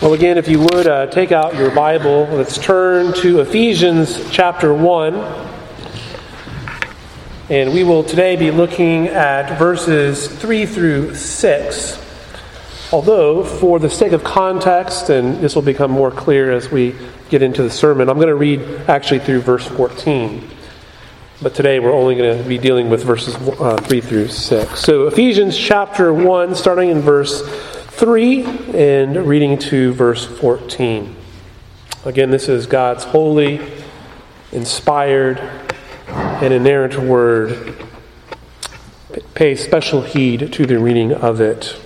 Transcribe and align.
Well, 0.00 0.14
again, 0.14 0.38
if 0.38 0.48
you 0.48 0.60
would 0.60 0.86
uh, 0.86 1.08
take 1.08 1.30
out 1.30 1.56
your 1.56 1.70
Bible, 1.70 2.26
let's 2.32 2.56
turn 2.56 3.12
to 3.16 3.40
Ephesians 3.40 4.30
chapter 4.30 4.72
1. 4.72 5.14
And 7.50 7.74
we 7.74 7.84
will 7.84 8.02
today 8.02 8.34
be 8.36 8.50
looking 8.50 9.08
at 9.08 9.58
verses 9.58 10.26
3 10.26 10.64
through 10.64 11.14
6. 11.16 12.92
Although, 12.94 13.44
for 13.44 13.78
the 13.78 13.90
sake 13.90 14.12
of 14.12 14.24
context, 14.24 15.10
and 15.10 15.36
this 15.42 15.54
will 15.54 15.60
become 15.60 15.90
more 15.90 16.10
clear 16.10 16.50
as 16.50 16.70
we 16.70 16.94
get 17.28 17.42
into 17.42 17.62
the 17.62 17.68
sermon, 17.68 18.08
I'm 18.08 18.16
going 18.16 18.28
to 18.28 18.34
read 18.34 18.62
actually 18.88 19.20
through 19.20 19.42
verse 19.42 19.66
14. 19.66 20.48
But 21.42 21.54
today 21.54 21.78
we're 21.78 21.92
only 21.92 22.14
going 22.14 22.42
to 22.42 22.48
be 22.48 22.56
dealing 22.56 22.88
with 22.88 23.04
verses 23.04 23.34
uh, 23.36 23.76
3 23.76 24.00
through 24.00 24.28
6. 24.28 24.80
So, 24.80 25.08
Ephesians 25.08 25.58
chapter 25.58 26.14
1, 26.14 26.54
starting 26.54 26.88
in 26.88 27.00
verse 27.00 27.42
3 28.00 28.42
and 28.72 29.26
reading 29.26 29.58
to 29.58 29.92
verse 29.92 30.24
14. 30.24 31.14
Again, 32.06 32.30
this 32.30 32.48
is 32.48 32.66
God's 32.66 33.04
holy, 33.04 33.60
inspired, 34.52 35.38
and 36.08 36.54
inerrant 36.54 36.96
word. 36.96 37.76
Pay 39.34 39.54
special 39.54 40.00
heed 40.00 40.50
to 40.50 40.64
the 40.64 40.78
reading 40.78 41.12
of 41.12 41.42
it. 41.42 41.78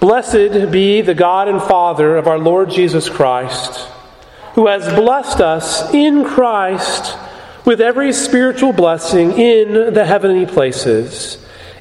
Blessed 0.00 0.72
be 0.72 1.02
the 1.02 1.14
God 1.14 1.46
and 1.46 1.62
Father 1.62 2.16
of 2.16 2.26
our 2.26 2.40
Lord 2.40 2.68
Jesus 2.68 3.08
Christ, 3.08 3.88
who 4.54 4.66
has 4.66 4.92
blessed 4.92 5.40
us 5.40 5.94
in 5.94 6.24
Christ 6.24 7.16
with 7.64 7.80
every 7.80 8.12
spiritual 8.12 8.72
blessing 8.72 9.38
in 9.38 9.94
the 9.94 10.04
heavenly 10.04 10.46
places 10.46 11.38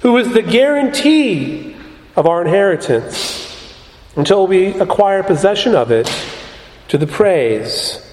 who 0.00 0.16
is 0.16 0.32
the 0.32 0.42
guarantee 0.42 1.76
of 2.16 2.26
our 2.26 2.42
inheritance 2.42 3.74
until 4.16 4.46
we 4.46 4.68
acquire 4.80 5.22
possession 5.22 5.74
of 5.74 5.90
it 5.90 6.10
to 6.88 6.98
the 6.98 7.06
praise 7.06 8.04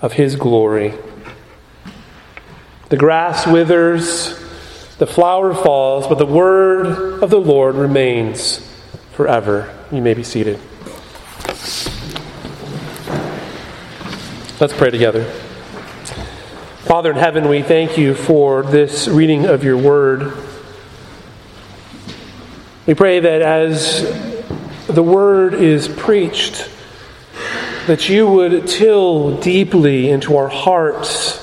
of 0.00 0.12
his 0.12 0.36
glory. 0.36 0.94
The 2.88 2.96
grass 2.96 3.46
withers, 3.46 4.38
the 4.98 5.06
flower 5.06 5.54
falls, 5.54 6.06
but 6.06 6.18
the 6.18 6.26
word 6.26 7.22
of 7.22 7.30
the 7.30 7.40
Lord 7.40 7.74
remains 7.74 8.60
forever. 9.12 9.74
You 9.90 10.02
may 10.02 10.14
be 10.14 10.22
seated. 10.22 10.58
Let's 14.60 14.74
pray 14.74 14.90
together. 14.90 15.24
Father 16.84 17.10
in 17.10 17.16
heaven, 17.16 17.48
we 17.48 17.62
thank 17.62 17.96
you 17.96 18.14
for 18.14 18.62
this 18.62 19.08
reading 19.08 19.46
of 19.46 19.64
your 19.64 19.78
word. 19.78 20.51
We 22.84 22.94
pray 22.94 23.20
that 23.20 23.42
as 23.42 24.02
the 24.88 25.04
word 25.04 25.54
is 25.54 25.86
preached, 25.86 26.68
that 27.86 28.08
you 28.08 28.26
would 28.26 28.66
till 28.66 29.40
deeply 29.40 30.10
into 30.10 30.36
our 30.36 30.48
hearts, 30.48 31.38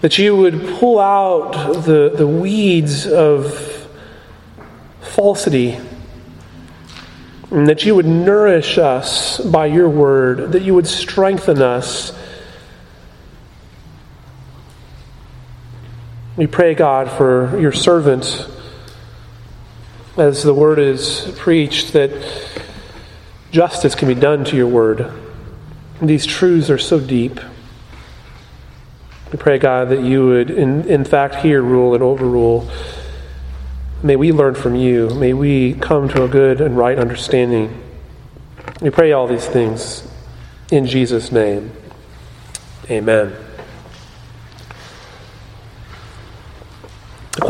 that 0.00 0.18
you 0.18 0.34
would 0.34 0.76
pull 0.80 0.98
out 0.98 1.52
the, 1.84 2.12
the 2.16 2.26
weeds 2.26 3.06
of 3.06 3.88
falsity, 5.02 5.78
and 7.52 7.68
that 7.68 7.84
you 7.84 7.94
would 7.94 8.06
nourish 8.06 8.76
us 8.76 9.38
by 9.38 9.66
your 9.66 9.88
word, 9.88 10.50
that 10.50 10.62
you 10.62 10.74
would 10.74 10.88
strengthen 10.88 11.62
us. 11.62 12.12
We 16.36 16.48
pray, 16.48 16.74
God, 16.74 17.08
for 17.08 17.56
your 17.60 17.70
servant 17.70 18.48
as 20.20 20.42
the 20.42 20.52
word 20.52 20.78
is 20.78 21.32
preached, 21.38 21.94
that 21.94 22.10
justice 23.50 23.94
can 23.94 24.06
be 24.06 24.14
done 24.14 24.44
to 24.44 24.54
your 24.54 24.66
word. 24.66 25.10
These 26.02 26.26
truths 26.26 26.68
are 26.68 26.78
so 26.78 27.00
deep. 27.00 27.40
We 29.32 29.38
pray, 29.38 29.58
God, 29.58 29.88
that 29.88 30.02
you 30.02 30.26
would, 30.26 30.50
in, 30.50 30.86
in 30.86 31.04
fact, 31.04 31.36
hear, 31.36 31.62
rule, 31.62 31.94
and 31.94 32.02
overrule. 32.02 32.70
May 34.02 34.16
we 34.16 34.30
learn 34.30 34.54
from 34.54 34.74
you. 34.74 35.08
May 35.10 35.32
we 35.32 35.74
come 35.74 36.08
to 36.10 36.24
a 36.24 36.28
good 36.28 36.60
and 36.60 36.76
right 36.76 36.98
understanding. 36.98 37.82
We 38.82 38.90
pray 38.90 39.12
all 39.12 39.26
these 39.26 39.46
things 39.46 40.06
in 40.70 40.86
Jesus' 40.86 41.32
name. 41.32 41.72
Amen. 42.90 43.49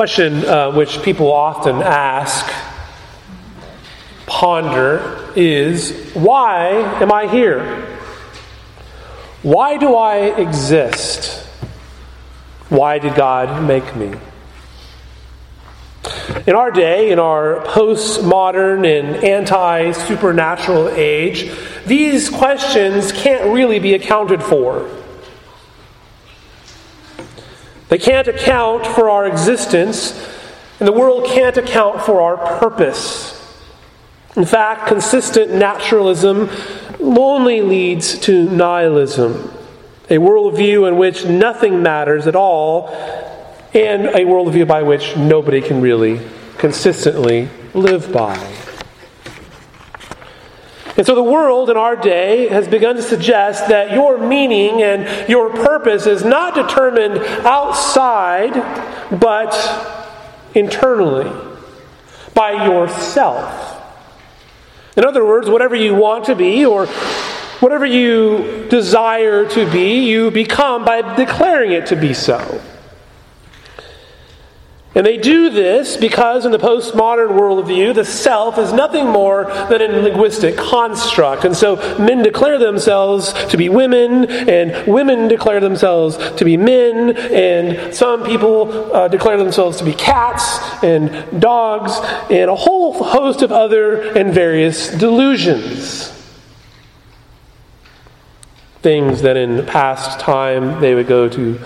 Question 0.00 0.47
uh, 0.47 0.71
which 0.71 1.03
people 1.03 1.31
often 1.31 1.83
ask, 1.83 2.50
ponder, 4.25 5.31
is 5.37 6.11
why 6.15 6.69
am 7.03 7.12
I 7.12 7.27
here? 7.27 7.99
Why 9.43 9.77
do 9.77 9.97
I 9.97 10.41
exist? 10.41 11.44
Why 12.71 12.99
did 12.99 13.15
God 13.15 13.62
make 13.69 13.94
me? 13.94 14.15
In 16.47 16.55
our 16.55 16.71
day, 16.71 17.11
in 17.11 17.19
our 17.19 17.62
postmodern 17.67 18.87
and 18.87 19.22
anti 19.22 19.93
supernatural 19.93 20.88
age, 20.88 21.53
these 21.84 22.31
questions 22.31 23.12
can't 23.12 23.53
really 23.53 23.81
be 23.81 23.93
accounted 23.93 24.43
for. 24.43 25.00
They 27.91 27.99
can't 27.99 28.28
account 28.28 28.87
for 28.87 29.11
our 29.11 29.26
existence, 29.26 30.12
and 30.79 30.87
the 30.87 30.93
world 30.93 31.26
can't 31.26 31.56
account 31.56 32.00
for 32.03 32.20
our 32.23 32.59
purpose. 32.59 33.37
In 34.37 34.44
fact, 34.44 34.87
consistent 34.87 35.53
naturalism 35.53 36.49
only 37.00 37.62
leads 37.62 38.17
to 38.20 38.49
nihilism, 38.49 39.53
a 40.09 40.19
worldview 40.19 40.87
in 40.87 40.99
which 40.99 41.25
nothing 41.25 41.82
matters 41.82 42.29
at 42.29 42.37
all, 42.37 42.91
and 43.75 44.06
a 44.06 44.20
worldview 44.25 44.69
by 44.69 44.82
which 44.82 45.17
nobody 45.17 45.61
can 45.61 45.81
really 45.81 46.20
consistently 46.59 47.49
live 47.75 48.12
by. 48.12 48.37
And 51.00 51.06
so 51.06 51.14
the 51.14 51.23
world 51.23 51.70
in 51.70 51.79
our 51.79 51.97
day 51.97 52.49
has 52.49 52.69
begun 52.69 52.97
to 52.97 53.02
suggest 53.02 53.69
that 53.69 53.93
your 53.93 54.19
meaning 54.19 54.82
and 54.82 55.31
your 55.31 55.49
purpose 55.49 56.05
is 56.05 56.26
not 56.26 56.55
determined 56.55 57.17
outside, 57.47 58.52
but 59.19 59.56
internally, 60.55 61.32
by 62.35 62.67
yourself. 62.67 63.82
In 64.94 65.06
other 65.06 65.25
words, 65.25 65.49
whatever 65.49 65.75
you 65.75 65.94
want 65.94 66.26
to 66.26 66.35
be 66.35 66.67
or 66.67 66.87
Whatever 67.61 67.85
you 67.85 68.67
desire 68.70 69.47
to 69.50 69.70
be, 69.70 70.08
you 70.08 70.31
become 70.31 70.82
by 70.82 71.14
declaring 71.14 71.73
it 71.73 71.87
to 71.87 71.97
be 71.97 72.14
so. 72.14 72.61
And 74.92 75.06
they 75.06 75.19
do 75.19 75.50
this 75.50 75.96
because, 75.96 76.44
in 76.44 76.50
the 76.50 76.58
postmodern 76.58 77.38
worldview, 77.38 77.94
the 77.94 78.04
self 78.04 78.58
is 78.58 78.72
nothing 78.72 79.06
more 79.06 79.44
than 79.44 79.82
a 79.82 79.87
linguistic 80.02 80.56
construct. 80.56 81.44
And 81.44 81.56
so 81.56 81.76
men 82.00 82.25
declare 82.25 82.58
themselves 82.58 83.32
to 83.32 83.56
be 83.56 83.69
women, 83.69 84.28
and 84.28 84.92
women 84.92 85.28
declare 85.28 85.60
themselves 85.60 86.16
to 86.34 86.44
be 86.44 86.56
men, 86.56 87.16
and 87.16 87.94
some 87.94 88.25
people 88.25 88.92
uh, 88.92 89.06
declare 89.06 89.37
themselves 89.37 89.76
to 89.78 89.84
be 89.84 89.94
cats 89.94 90.58
and 90.82 91.40
dogs, 91.40 91.92
and 92.28 92.50
a 92.50 92.56
whole 92.56 92.92
host 93.04 93.42
of 93.42 93.52
other 93.52 94.00
and 94.19 94.34
various 94.34 94.90
delusions. 94.90 96.08
Things 98.82 99.22
that 99.22 99.37
in 99.37 99.64
past 99.66 100.19
time 100.19 100.81
they 100.81 100.96
would 100.96 101.06
go 101.06 101.28
to 101.28 101.60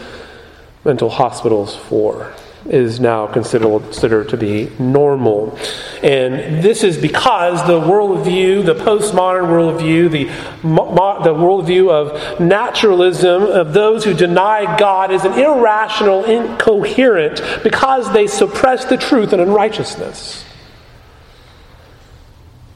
mental 0.84 1.08
hospitals 1.08 1.74
for 1.74 2.34
is 2.66 2.98
now 2.98 3.26
considered, 3.26 4.28
to 4.28 4.36
be 4.36 4.70
normal. 4.78 5.58
And 6.02 6.62
this 6.62 6.82
is 6.82 6.96
because 6.96 7.66
the 7.66 7.80
worldview, 7.80 8.64
the 8.64 8.74
postmodern 8.74 9.48
worldview, 9.48 10.10
the, 10.10 10.24
the 10.24 11.34
worldview 11.34 11.90
of 11.90 12.40
naturalism, 12.40 13.42
of 13.42 13.74
those 13.74 14.04
who 14.04 14.14
deny 14.14 14.78
God, 14.78 15.12
is 15.12 15.24
an 15.24 15.34
irrational, 15.34 16.24
incoherent, 16.24 17.42
because 17.62 18.12
they 18.12 18.26
suppress 18.26 18.86
the 18.86 18.96
truth 18.96 19.32
and 19.32 19.42
unrighteousness. 19.42 20.44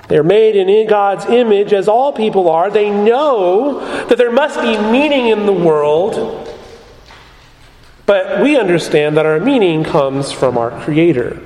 They're 0.08 0.24
made 0.24 0.56
in 0.56 0.88
God's 0.88 1.26
image, 1.26 1.72
as 1.74 1.86
all 1.86 2.12
people 2.12 2.48
are. 2.48 2.70
They 2.70 2.90
know 2.90 3.80
that 4.06 4.16
there 4.16 4.32
must 4.32 4.60
be 4.60 4.76
meaning 4.90 5.28
in 5.28 5.44
the 5.44 5.52
world 5.52 6.47
but 8.08 8.40
we 8.40 8.56
understand 8.56 9.18
that 9.18 9.26
our 9.26 9.38
meaning 9.38 9.84
comes 9.84 10.32
from 10.32 10.56
our 10.56 10.70
Creator. 10.82 11.42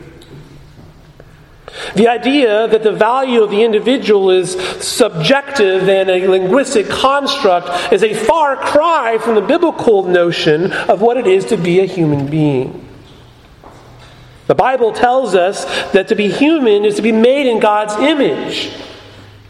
The 1.97 2.06
idea 2.06 2.69
that 2.69 2.85
the 2.85 2.93
value 2.93 3.43
of 3.43 3.50
the 3.50 3.64
individual 3.64 4.31
is 4.31 4.53
subjective 4.81 5.88
and 5.88 6.09
a 6.09 6.29
linguistic 6.29 6.88
construct 6.88 7.93
is 7.93 8.05
a 8.05 8.14
far 8.14 8.56
cry 8.56 9.19
from 9.19 9.35
the 9.35 9.41
biblical 9.41 10.05
notion 10.05 10.70
of 10.73 11.03
what 11.03 11.17
it 11.17 11.26
is 11.26 11.47
to 11.47 11.56
be 11.56 11.81
a 11.81 11.85
human 11.85 12.29
being. 12.29 12.88
The 14.47 14.55
Bible 14.55 14.93
tells 14.93 15.35
us 15.35 15.64
that 15.91 16.06
to 16.09 16.14
be 16.14 16.29
human 16.29 16.85
is 16.85 16.94
to 16.94 17.03
be 17.03 17.11
made 17.11 17.50
in 17.50 17.59
God's 17.59 17.94
image. 17.94 18.73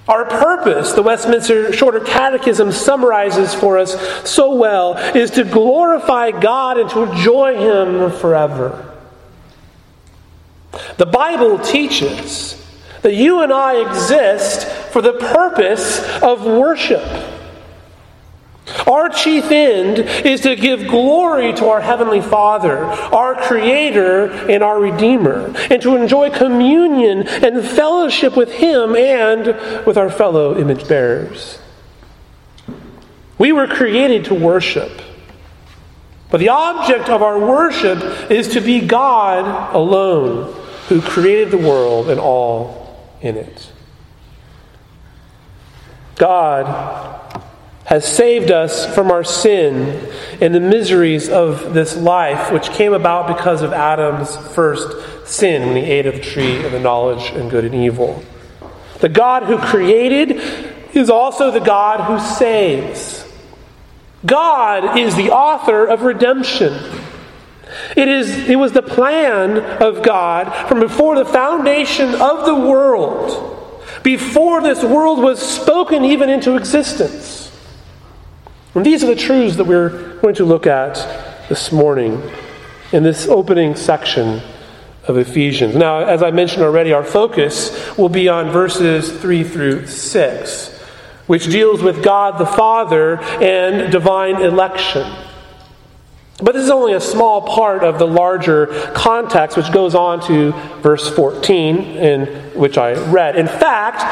Our 0.09 0.25
purpose, 0.25 0.93
the 0.93 1.03
Westminster 1.03 1.73
Shorter 1.73 2.01
Catechism 2.01 2.73
summarizes 2.73 3.55
for 3.55 3.79
us 3.79 3.97
so 4.29 4.55
well, 4.55 4.97
is 5.17 5.31
to 5.33 5.45
glorify 5.45 6.33
God 6.33 6.79
and 6.79 6.91
to 6.91 7.03
enjoy 7.05 7.57
Him 7.57 8.11
forever. 8.11 8.99
The 10.97 11.07
Bible 11.07 11.59
teaches 11.59 12.59
that 13.03 13.15
you 13.15 13.43
and 13.43 13.53
I 13.53 13.89
exist 13.89 14.67
for 14.93 15.03
the 15.03 15.13
purpose 15.13 16.01
of 16.21 16.45
worship. 16.45 17.03
Our 18.87 19.09
chief 19.09 19.51
end 19.51 19.99
is 19.99 20.43
to 20.43 20.55
give 20.55 20.87
glory 20.87 21.53
to 21.55 21.69
our 21.69 21.81
Heavenly 21.81 22.21
Father, 22.21 22.85
our 22.85 23.35
Creator 23.35 24.51
and 24.51 24.63
our 24.63 24.79
Redeemer, 24.81 25.53
and 25.71 25.83
to 25.83 25.97
enjoy 25.97 26.31
communion 26.31 27.27
and 27.27 27.65
fellowship 27.65 28.37
with 28.37 28.53
Him 28.53 28.95
and 28.95 29.47
with 29.85 29.97
our 29.97 30.11
fellow 30.11 30.57
image 30.57 30.87
bearers. 30.87 31.59
We 33.37 33.51
were 33.51 33.67
created 33.67 34.27
to 34.27 34.35
worship. 34.35 35.03
But 36.31 36.39
the 36.39 36.51
object 36.51 37.09
of 37.09 37.23
our 37.23 37.39
worship 37.39 38.31
is 38.31 38.49
to 38.55 38.61
be 38.61 38.87
God 38.87 39.75
alone, 39.75 40.55
who 40.89 41.03
created 41.03 41.51
the 41.51 41.59
world 41.59 42.09
and 42.09 42.21
all 42.21 43.11
in 43.21 43.37
it. 43.37 43.71
God 46.17 47.22
has 47.93 48.11
saved 48.11 48.51
us 48.51 48.87
from 48.95 49.11
our 49.11 49.23
sin 49.23 50.11
and 50.41 50.55
the 50.55 50.61
miseries 50.61 51.29
of 51.29 51.75
this 51.75 51.95
life, 51.95 52.51
which 52.51 52.71
came 52.71 52.95
about 52.95 53.37
because 53.37 53.61
of 53.61 53.75
Adam's 53.75 54.35
first 54.55 55.29
sin 55.29 55.67
when 55.67 55.77
he 55.77 55.83
ate 55.83 56.07
of 56.07 56.15
the 56.15 56.23
tree 56.23 56.65
of 56.65 56.73
the 56.73 56.81
knowledge 56.81 57.23
and 57.33 57.51
good 57.51 57.67
and 57.67 57.75
evil. 57.75 58.25
The 59.01 59.11
God 59.11 59.43
who 59.43 59.59
created 59.59 60.41
is 60.97 61.11
also 61.11 61.51
the 61.51 61.61
God 61.61 62.01
who 62.05 62.19
saves. 62.35 63.31
God 64.25 64.99
is 64.99 65.15
the 65.15 65.31
author 65.31 65.85
of 65.85 66.01
redemption. 66.01 66.73
It, 67.95 68.09
is, 68.09 68.49
it 68.49 68.57
was 68.57 68.73
the 68.73 68.81
plan 68.81 69.59
of 69.83 70.03
God 70.03 70.67
from 70.67 70.81
before 70.81 71.17
the 71.17 71.27
foundation 71.27 72.15
of 72.15 72.47
the 72.47 72.55
world, 72.55 73.85
before 74.03 74.63
this 74.63 74.83
world 74.83 75.19
was 75.19 75.43
spoken 75.43 76.07
even 76.07 76.31
into 76.31 76.57
existence. 76.57 77.42
And 78.75 78.87
these 78.87 79.05
are 79.05 79.09
the 79.09 79.17
truths 79.17 79.57
that 79.57 79.65
we're 79.65 80.15
going 80.21 80.35
to 80.37 80.47
look 80.47 80.67
at 80.67 80.95
this 81.51 81.71
morning 81.73 82.23
in 82.93 83.03
this 83.03 83.29
opening 83.29 83.77
section 83.77 84.41
of 85.07 85.19
Ephesians. 85.19 85.75
Now, 85.75 85.99
as 85.99 86.23
I 86.23 86.31
mentioned 86.31 86.63
already, 86.63 86.93
our 86.93 87.05
focus 87.05 87.97
will 87.99 88.09
be 88.09 88.29
on 88.29 88.51
verses 88.51 89.13
3 89.21 89.45
through 89.45 89.87
6, 89.89 90.79
which 91.27 91.51
deals 91.51 91.83
with 91.83 92.03
God 92.03 92.39
the 92.39 92.47
Father 92.47 93.21
and 93.21 93.93
divine 93.93 94.37
election. 94.37 95.11
But 96.43 96.55
this 96.55 96.65
is 96.65 96.71
only 96.71 96.95
a 96.95 97.01
small 97.01 97.43
part 97.43 97.85
of 97.85 97.99
the 97.99 98.07
larger 98.07 98.69
context, 98.95 99.57
which 99.59 99.71
goes 99.71 99.95
on 99.95 100.27
to 100.29 100.53
verse 100.81 101.09
14, 101.15 101.77
in 101.77 102.27
which 102.59 102.79
I 102.79 102.95
read. 103.11 103.37
In 103.37 103.47
fact, 103.47 104.03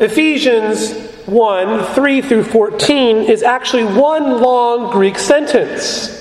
Ephesians 0.00 1.15
1 1.26 1.84
3 1.94 2.22
through 2.22 2.44
14 2.44 3.16
is 3.16 3.42
actually 3.42 3.84
one 3.84 4.40
long 4.40 4.92
Greek 4.92 5.18
sentence. 5.18 6.12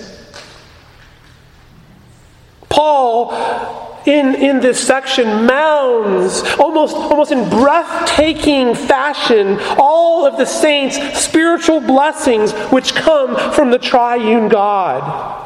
Paul, 2.69 4.01
in, 4.05 4.35
in 4.35 4.59
this 4.59 4.85
section, 4.85 5.45
mounds 5.45 6.41
almost, 6.59 6.95
almost 6.95 7.31
in 7.31 7.47
breathtaking 7.49 8.75
fashion 8.75 9.57
all 9.77 10.25
of 10.25 10.37
the 10.37 10.45
saints' 10.45 10.97
spiritual 11.19 11.79
blessings 11.79 12.51
which 12.71 12.95
come 12.95 13.53
from 13.53 13.69
the 13.69 13.79
triune 13.79 14.49
God. 14.49 15.43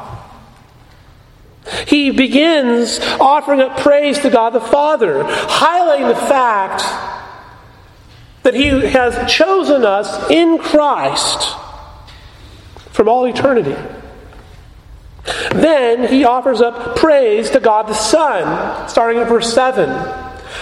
He 1.85 2.12
begins 2.12 3.00
offering 3.19 3.60
up 3.60 3.77
praise 3.77 4.19
to 4.19 4.29
God 4.29 4.51
the 4.51 4.62
Father, 4.62 5.24
highlighting 5.24 6.07
the 6.07 6.15
fact 6.15 7.18
that 8.43 8.53
He 8.53 8.67
has 8.67 9.31
chosen 9.31 9.86
us 9.86 10.29
in 10.29 10.58
Christ 10.58 11.55
from 12.91 13.08
all 13.08 13.25
eternity. 13.25 13.75
Then 15.51 16.08
he 16.08 16.25
offers 16.25 16.62
up 16.62 16.96
praise 16.96 17.50
to 17.51 17.60
God 17.60 17.88
the 17.88 17.93
Son, 17.93 18.89
starting 18.89 19.22
at 19.22 19.27
verse 19.27 19.53
7, 19.53 19.89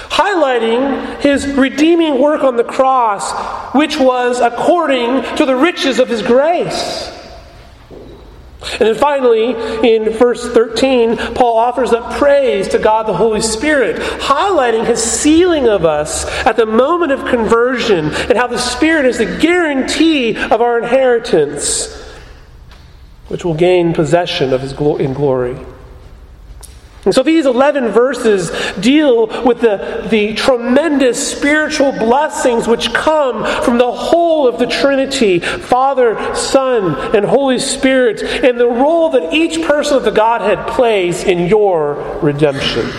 highlighting 0.09 1.19
his 1.19 1.47
redeeming 1.47 2.19
work 2.19 2.43
on 2.43 2.57
the 2.57 2.63
cross, 2.63 3.73
which 3.73 3.97
was 3.97 4.39
according 4.39 5.23
to 5.37 5.45
the 5.45 5.55
riches 5.55 5.99
of 5.99 6.09
his 6.09 6.21
grace. 6.21 7.16
And 8.73 8.81
then 8.81 8.95
finally, 8.95 9.51
in 9.87 10.11
verse 10.11 10.43
13, 10.53 11.17
Paul 11.35 11.57
offers 11.57 11.93
up 11.93 12.17
praise 12.17 12.67
to 12.69 12.79
God 12.79 13.07
the 13.07 13.13
Holy 13.13 13.41
Spirit, 13.41 13.97
highlighting 13.97 14.85
his 14.85 15.01
sealing 15.01 15.67
of 15.67 15.85
us 15.85 16.25
at 16.45 16.57
the 16.57 16.65
moment 16.65 17.11
of 17.11 17.25
conversion 17.25 18.05
and 18.05 18.37
how 18.37 18.47
the 18.47 18.57
Spirit 18.57 19.05
is 19.05 19.17
the 19.17 19.37
guarantee 19.39 20.35
of 20.35 20.61
our 20.61 20.79
inheritance, 20.79 21.93
which 23.27 23.43
will 23.45 23.55
gain 23.55 23.93
possession 23.93 24.53
of 24.53 24.61
his 24.61 24.73
in 24.73 25.13
glory. 25.13 25.57
And 27.05 27.13
so 27.13 27.23
these 27.23 27.45
11 27.45 27.89
verses 27.89 28.51
deal 28.81 29.27
with 29.45 29.61
the, 29.61 30.07
the 30.09 30.33
tremendous 30.33 31.31
spiritual 31.31 31.91
blessings 31.93 32.67
which 32.67 32.93
come 32.93 33.45
from 33.63 33.77
the 33.77 33.91
whole 33.91 34.47
of 34.47 34.59
the 34.59 34.65
Trinity 34.65 35.39
Father, 35.39 36.35
Son, 36.35 37.15
and 37.15 37.25
Holy 37.25 37.59
Spirit, 37.59 38.21
and 38.21 38.59
the 38.59 38.67
role 38.67 39.09
that 39.11 39.33
each 39.33 39.65
person 39.65 39.95
of 39.95 40.03
the 40.03 40.11
Godhead 40.11 40.67
plays 40.67 41.23
in 41.23 41.47
your 41.47 42.19
redemption. 42.21 42.91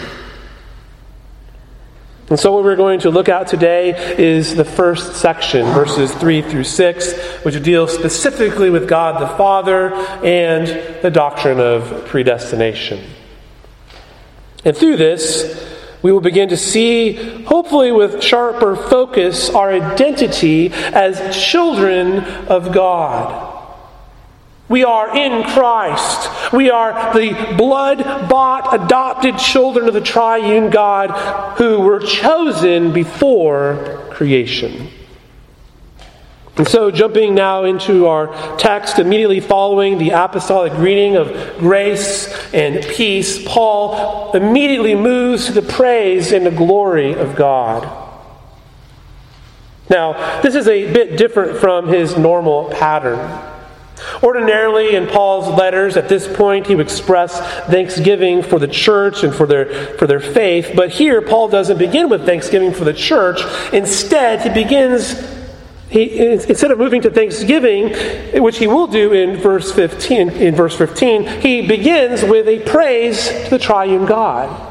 And 2.30 2.38
so, 2.38 2.52
what 2.52 2.62
we're 2.62 2.76
going 2.76 3.00
to 3.00 3.10
look 3.10 3.30
at 3.30 3.46
today 3.46 4.16
is 4.18 4.54
the 4.54 4.64
first 4.64 5.16
section, 5.16 5.64
verses 5.66 6.14
3 6.14 6.42
through 6.42 6.64
6, 6.64 7.12
which 7.42 7.62
deal 7.62 7.86
specifically 7.86 8.68
with 8.68 8.86
God 8.86 9.20
the 9.20 9.34
Father 9.36 9.94
and 9.94 10.66
the 11.02 11.10
doctrine 11.10 11.58
of 11.58 12.06
predestination. 12.06 13.02
And 14.64 14.76
through 14.76 14.96
this, 14.96 15.66
we 16.02 16.12
will 16.12 16.20
begin 16.20 16.48
to 16.50 16.56
see, 16.56 17.42
hopefully 17.44 17.90
with 17.90 18.22
sharper 18.22 18.76
focus, 18.76 19.50
our 19.50 19.72
identity 19.72 20.72
as 20.72 21.36
children 21.36 22.20
of 22.46 22.72
God. 22.72 23.56
We 24.68 24.84
are 24.84 25.16
in 25.16 25.44
Christ. 25.44 26.52
We 26.52 26.70
are 26.70 27.14
the 27.14 27.54
blood 27.56 28.28
bought, 28.28 28.74
adopted 28.74 29.38
children 29.38 29.88
of 29.88 29.94
the 29.94 30.00
triune 30.00 30.70
God 30.70 31.56
who 31.56 31.80
were 31.80 32.00
chosen 32.00 32.92
before 32.92 34.06
creation. 34.10 34.88
And 36.58 36.66
so, 36.66 36.90
jumping 36.90 37.36
now 37.36 37.62
into 37.62 38.06
our 38.06 38.58
text, 38.58 38.98
immediately 38.98 39.38
following 39.38 39.96
the 39.96 40.10
apostolic 40.10 40.72
greeting 40.72 41.14
of 41.14 41.28
grace 41.58 42.26
and 42.52 42.84
peace, 42.84 43.40
Paul 43.46 44.32
immediately 44.32 44.96
moves 44.96 45.46
to 45.46 45.52
the 45.52 45.62
praise 45.62 46.32
and 46.32 46.44
the 46.44 46.50
glory 46.50 47.14
of 47.14 47.36
God. 47.36 48.06
Now, 49.88 50.40
this 50.42 50.56
is 50.56 50.66
a 50.66 50.92
bit 50.92 51.16
different 51.16 51.60
from 51.60 51.86
his 51.86 52.18
normal 52.18 52.70
pattern. 52.70 53.18
Ordinarily, 54.22 54.96
in 54.96 55.06
Paul's 55.06 55.48
letters, 55.56 55.96
at 55.96 56.08
this 56.08 56.26
point, 56.26 56.66
he 56.66 56.74
would 56.74 56.86
express 56.86 57.38
thanksgiving 57.66 58.42
for 58.42 58.58
the 58.58 58.66
church 58.66 59.22
and 59.22 59.32
for 59.32 59.46
their, 59.46 59.96
for 59.96 60.08
their 60.08 60.20
faith. 60.20 60.72
But 60.74 60.90
here, 60.90 61.22
Paul 61.22 61.48
doesn't 61.48 61.78
begin 61.78 62.08
with 62.08 62.26
thanksgiving 62.26 62.72
for 62.72 62.84
the 62.84 62.92
church. 62.92 63.40
Instead, 63.72 64.42
he 64.42 64.48
begins 64.50 65.37
he, 65.90 66.18
instead 66.18 66.70
of 66.70 66.78
moving 66.78 67.02
to 67.02 67.10
thanksgiving, 67.10 68.42
which 68.42 68.58
he 68.58 68.66
will 68.66 68.86
do 68.86 69.12
in 69.12 69.36
verse 69.36 69.72
15, 69.72 70.30
in 70.30 70.54
verse 70.54 70.76
15, 70.76 71.40
he 71.40 71.66
begins 71.66 72.22
with 72.22 72.46
a 72.46 72.60
praise 72.60 73.28
to 73.44 73.50
the 73.50 73.58
triune 73.58 74.04
God. 74.04 74.66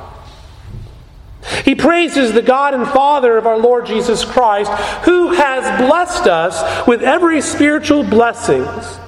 He 1.63 1.75
praises 1.75 2.33
the 2.33 2.41
God 2.41 2.73
and 2.73 2.87
Father 2.87 3.37
of 3.37 3.47
our 3.47 3.57
Lord 3.57 3.85
Jesus 3.87 4.23
Christ, 4.25 4.71
who 5.05 5.31
has 5.31 5.81
blessed 5.81 6.27
us 6.27 6.87
with 6.87 7.01
every 7.01 7.41
spiritual 7.41 8.03
blessings. 8.03 8.99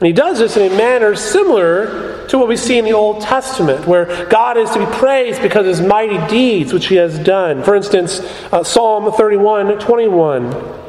And 0.00 0.06
he 0.06 0.12
does 0.12 0.40
this 0.40 0.56
in 0.56 0.72
a 0.72 0.76
manner 0.76 1.14
similar 1.14 2.11
to 2.28 2.38
what 2.38 2.48
we 2.48 2.56
see 2.56 2.78
in 2.78 2.84
the 2.84 2.92
Old 2.92 3.22
Testament, 3.22 3.86
where 3.86 4.26
God 4.26 4.56
is 4.56 4.70
to 4.70 4.78
be 4.78 4.92
praised 4.96 5.42
because 5.42 5.60
of 5.60 5.66
his 5.66 5.80
mighty 5.80 6.18
deeds 6.28 6.72
which 6.72 6.86
he 6.86 6.96
has 6.96 7.18
done. 7.18 7.62
For 7.62 7.74
instance, 7.74 8.20
uh, 8.52 8.64
Psalm 8.64 9.10
31 9.12 9.78
21. 9.78 10.80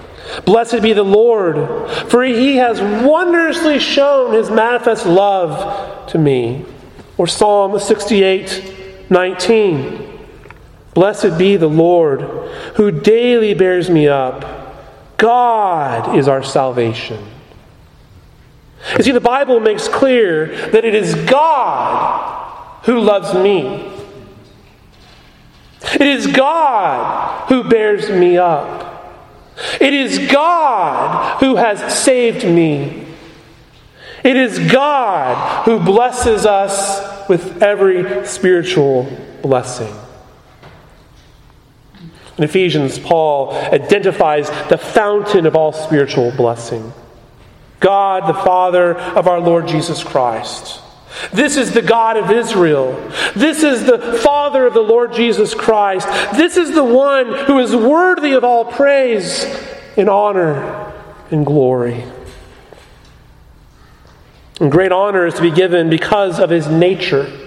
Blessed 0.46 0.82
be 0.82 0.94
the 0.94 1.04
Lord, 1.04 1.90
for 2.10 2.24
he 2.24 2.58
has 2.58 2.80
wondrously 3.06 3.80
shown 3.80 4.34
his 4.34 4.50
manifest 4.50 5.06
love 5.06 6.08
to 6.08 6.18
me. 6.18 6.66
Or 7.18 7.28
Psalm 7.28 7.78
68 7.78 9.10
19. 9.10 10.10
Blessed 10.94 11.38
be 11.38 11.58
the 11.58 11.68
Lord, 11.68 12.22
who 12.76 12.92
daily 12.92 13.54
bears 13.54 13.90
me 13.90 14.08
up. 14.08 15.18
God 15.18 16.18
is 16.18 16.28
our 16.28 16.44
salvation. 16.44 17.33
You 18.98 19.04
see, 19.04 19.12
the 19.12 19.22
Bible 19.22 19.60
makes 19.60 19.88
clear 19.88 20.48
that 20.72 20.86
it 20.86 20.94
is 20.94 21.16
God 21.30 22.84
who 22.86 23.00
loves 23.00 23.34
me. 23.34 23.90
It 25.94 26.02
is 26.02 26.28
God 26.28 27.48
who 27.50 27.64
bears 27.64 28.10
me 28.10 28.38
up. 28.38 28.90
It 29.80 29.94
is 29.94 30.32
God 30.32 31.40
who 31.40 31.56
has 31.56 31.98
saved 31.98 32.44
me. 32.44 33.08
It 34.24 34.36
is 34.36 34.72
God 34.72 35.66
who 35.66 35.80
blesses 35.80 36.46
us 36.46 37.30
with 37.30 37.62
every 37.62 38.26
spiritual 38.26 39.10
blessing. 39.42 39.94
In 42.38 42.44
Ephesians, 42.44 42.98
Paul 42.98 43.54
identifies 43.54 44.50
the 44.70 44.78
fountain 44.78 45.46
of 45.46 45.56
all 45.56 45.72
spiritual 45.72 46.32
blessing. 46.32 46.92
God, 47.84 48.28
the 48.28 48.34
Father 48.34 48.96
of 48.96 49.28
our 49.28 49.40
Lord 49.40 49.68
Jesus 49.68 50.04
Christ. 50.04 50.82
This 51.32 51.58
is 51.58 51.74
the 51.74 51.82
God 51.82 52.18
of 52.18 52.32
Israel. 52.32 52.94
This 53.36 53.62
is 53.62 53.86
the 53.86 54.20
Father 54.24 54.66
of 54.66 54.74
the 54.74 54.82
Lord 54.82 55.14
Jesus 55.14 55.54
Christ. 55.54 56.08
This 56.36 56.58
is 56.58 56.74
the 56.74 56.84
one 56.84 57.46
who 57.46 57.60
is 57.60 57.76
worthy 57.76 58.34
of 58.34 58.44
all 58.44 58.66
praise 58.66 59.46
and 59.96 60.10
honor 60.10 60.92
and 61.30 61.46
glory. 61.46 62.04
And 64.60 64.72
great 64.72 64.92
honor 64.92 65.28
is 65.28 65.36
to 65.36 65.42
be 65.42 65.52
given 65.52 65.90
because 65.90 66.40
of 66.40 66.50
his 66.50 66.68
nature 66.68 67.43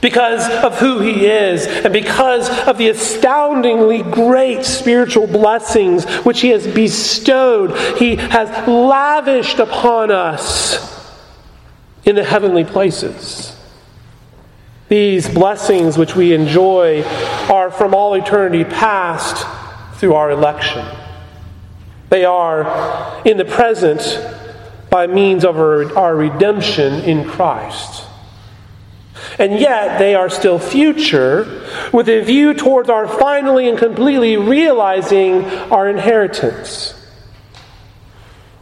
because 0.00 0.48
of 0.64 0.78
who 0.78 1.00
he 1.00 1.26
is, 1.26 1.66
and 1.66 1.92
because 1.92 2.48
of 2.66 2.78
the 2.78 2.88
astoundingly 2.88 4.02
great 4.02 4.64
spiritual 4.64 5.26
blessings 5.26 6.04
which 6.24 6.40
he 6.40 6.48
has 6.48 6.66
bestowed, 6.66 7.76
he 7.98 8.16
has 8.16 8.48
lavished 8.68 9.58
upon 9.58 10.10
us 10.10 10.92
in 12.04 12.16
the 12.16 12.24
heavenly 12.24 12.64
places. 12.64 13.56
These 14.88 15.28
blessings 15.28 15.96
which 15.96 16.14
we 16.14 16.34
enjoy 16.34 17.02
are 17.50 17.70
from 17.70 17.94
all 17.94 18.14
eternity 18.14 18.64
past 18.64 19.46
through 19.98 20.14
our 20.14 20.30
election. 20.30 20.86
They 22.10 22.24
are 22.24 23.22
in 23.24 23.38
the 23.38 23.44
present 23.44 24.02
by 24.90 25.06
means 25.06 25.46
of 25.46 25.58
our, 25.58 26.14
redemption 26.14 26.92
in 27.04 27.26
Christ. 27.26 28.04
And 29.38 29.58
yet, 29.58 29.98
they 29.98 30.14
are 30.14 30.28
still 30.28 30.58
future 30.58 31.66
with 31.92 32.08
a 32.08 32.20
view 32.20 32.54
towards 32.54 32.88
our 32.88 33.06
finally 33.06 33.68
and 33.68 33.78
completely 33.78 34.36
realizing 34.36 35.44
our 35.44 35.88
inheritance. 35.88 36.94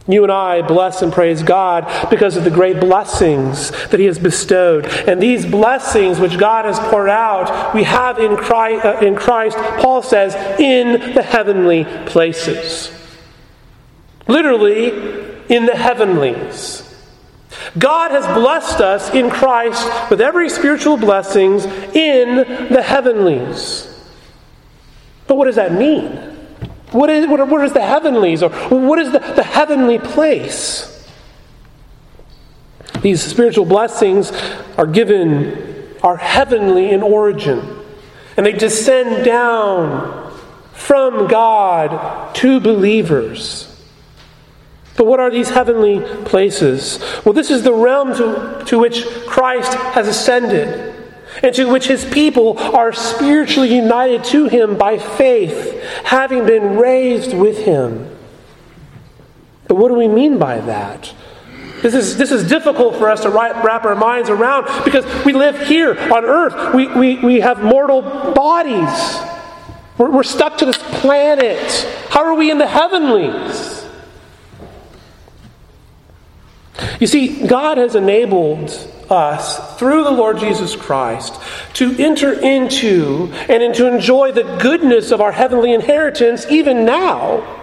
You 0.07 0.23
and 0.23 0.31
I 0.31 0.61
bless 0.61 1.01
and 1.01 1.13
praise 1.13 1.43
God 1.43 2.09
because 2.09 2.35
of 2.35 2.43
the 2.43 2.49
great 2.49 2.79
blessings 2.79 3.71
that 3.89 3.99
He 3.99 4.07
has 4.07 4.17
bestowed. 4.17 4.85
And 4.85 5.21
these 5.21 5.45
blessings 5.45 6.19
which 6.19 6.37
God 6.37 6.65
has 6.65 6.79
poured 6.79 7.09
out, 7.09 7.73
we 7.75 7.83
have 7.83 8.19
in 8.19 8.35
Christ, 8.35 8.85
uh, 8.85 8.97
in 9.05 9.15
Christ 9.15 9.57
Paul 9.57 10.01
says, 10.01 10.35
in 10.59 11.13
the 11.13 11.21
heavenly 11.21 11.85
places. 12.07 12.91
Literally, 14.27 14.89
in 15.49 15.65
the 15.65 15.75
heavenlies. 15.75 16.90
God 17.77 18.11
has 18.11 18.25
blessed 18.27 18.81
us 18.81 19.13
in 19.13 19.29
Christ 19.29 20.09
with 20.09 20.21
every 20.21 20.49
spiritual 20.49 20.97
blessings 20.97 21.65
in 21.65 22.37
the 22.73 22.81
heavenlies. 22.81 23.87
But 25.27 25.35
what 25.35 25.45
does 25.45 25.55
that 25.55 25.73
mean? 25.73 26.11
What 26.91 27.09
is, 27.09 27.27
what, 27.27 27.47
what 27.47 27.63
is 27.63 27.73
the 27.73 27.85
heavenlies? 27.85 28.43
Or 28.43 28.49
what 28.49 28.99
is 28.99 29.11
the, 29.11 29.19
the 29.19 29.43
heavenly 29.43 29.97
place? 29.97 30.87
These 33.01 33.23
spiritual 33.23 33.65
blessings 33.65 34.31
are 34.77 34.85
given, 34.85 35.95
are 36.03 36.17
heavenly 36.17 36.91
in 36.91 37.01
origin. 37.01 37.79
And 38.37 38.45
they 38.45 38.51
descend 38.51 39.25
down 39.25 40.31
from 40.73 41.27
God 41.27 42.35
to 42.35 42.59
believers. 42.59 43.70
But 44.97 45.05
what 45.05 45.19
are 45.19 45.31
these 45.31 45.49
heavenly 45.49 46.01
places? 46.25 46.99
Well, 47.25 47.33
this 47.33 47.49
is 47.49 47.63
the 47.63 47.73
realm 47.73 48.13
to, 48.15 48.63
to 48.65 48.79
which 48.79 49.05
Christ 49.25 49.73
has 49.73 50.07
ascended 50.07 50.91
and 51.43 51.55
to 51.55 51.69
which 51.71 51.87
his 51.87 52.05
people 52.05 52.57
are 52.59 52.91
spiritually 52.91 53.73
united 53.73 54.23
to 54.25 54.47
him 54.47 54.77
by 54.77 54.97
faith, 54.97 55.81
having 56.03 56.45
been 56.45 56.77
raised 56.77 57.33
with 57.33 57.59
him. 57.59 58.17
But 59.67 59.75
what 59.75 59.87
do 59.87 59.95
we 59.95 60.07
mean 60.07 60.37
by 60.37 60.59
that? 60.59 61.13
This 61.81 61.95
is, 61.95 62.17
this 62.17 62.31
is 62.31 62.47
difficult 62.47 62.97
for 62.97 63.09
us 63.09 63.21
to 63.21 63.29
wrap 63.29 63.85
our 63.85 63.95
minds 63.95 64.29
around 64.29 64.83
because 64.83 65.03
we 65.25 65.33
live 65.33 65.59
here 65.67 65.97
on 65.97 66.25
earth. 66.25 66.75
We, 66.75 66.87
we, 66.87 67.17
we 67.17 67.39
have 67.39 67.63
mortal 67.63 68.01
bodies. 68.33 69.19
We're, 69.97 70.11
we're 70.11 70.23
stuck 70.23 70.57
to 70.59 70.65
this 70.65 70.77
planet. 70.77 71.59
How 72.09 72.23
are 72.23 72.35
we 72.35 72.51
in 72.51 72.59
the 72.59 72.67
heavenlies? 72.67 73.70
You 76.99 77.07
see, 77.07 77.47
God 77.47 77.77
has 77.77 77.95
enabled 77.95 78.69
us 79.09 79.77
through 79.77 80.03
the 80.03 80.11
Lord 80.11 80.37
Jesus 80.37 80.75
Christ 80.75 81.39
to 81.73 81.95
enter 81.97 82.33
into 82.33 83.31
and 83.49 83.73
to 83.75 83.93
enjoy 83.93 84.31
the 84.31 84.57
goodness 84.61 85.11
of 85.11 85.21
our 85.21 85.31
heavenly 85.31 85.73
inheritance 85.73 86.45
even 86.49 86.85
now. 86.85 87.59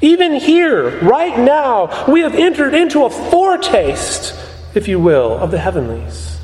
Even 0.00 0.34
here, 0.34 0.98
right 1.00 1.38
now, 1.38 2.10
we 2.10 2.20
have 2.20 2.34
entered 2.34 2.74
into 2.74 3.04
a 3.04 3.10
foretaste, 3.10 4.34
if 4.74 4.88
you 4.88 4.98
will, 4.98 5.38
of 5.38 5.52
the 5.52 5.58
heavenlies. 5.58 6.40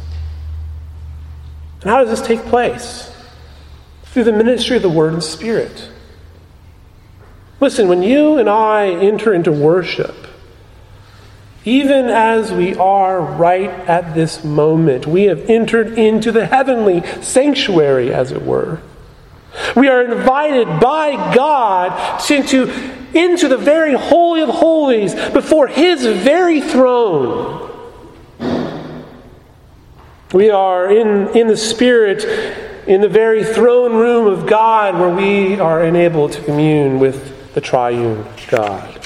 And 1.81 1.91
how 1.91 2.05
does 2.05 2.11
this 2.11 2.27
take 2.27 2.41
place? 2.47 3.13
Through 4.05 4.25
the 4.25 4.33
ministry 4.33 4.77
of 4.77 4.83
the 4.83 4.89
Word 4.89 5.13
and 5.13 5.23
Spirit. 5.23 5.91
Listen, 7.61 7.89
when 7.89 8.03
you 8.03 8.39
and 8.39 8.49
I 8.49 8.91
enter 8.91 9.35
into 9.35 9.51
worship, 9.51 10.28
even 11.69 12.07
as 12.07 12.51
we 12.51 12.75
are 12.77 13.21
right 13.21 13.69
at 13.69 14.15
this 14.15 14.43
moment. 14.43 15.07
We 15.07 15.25
have 15.25 15.51
entered 15.51 15.99
into 15.99 16.33
the 16.33 16.47
heavenly 16.47 17.05
sanctuary, 17.21 18.13
as 18.13 18.33
it 18.33 18.43
were. 18.43 18.81
We 19.77 19.89
are 19.89 20.03
invited 20.03 20.81
by 20.81 21.35
God 21.35 22.23
into, 22.31 22.71
into 23.13 23.49
the 23.49 23.59
very 23.59 23.95
Holy 23.95 24.41
of 24.41 24.49
Holies 24.49 25.15
before 25.15 25.67
His 25.67 26.07
very 26.07 26.61
throne. 26.61 27.67
We 30.33 30.51
are 30.51 30.91
in, 30.91 31.37
in 31.37 31.49
the 31.49 31.57
Spirit 31.57 32.25
in 32.87 33.03
the 33.03 33.09
very 33.09 33.45
throne 33.45 33.95
room 33.95 34.27
of 34.27 34.47
God 34.47 34.99
where 34.99 35.15
we 35.15 35.61
are 35.61 35.85
enabled 35.85 36.33
to 36.33 36.43
commune 36.43 36.99
with 36.99 37.53
the 37.53 37.61
triune 37.61 38.25
God. 38.49 38.98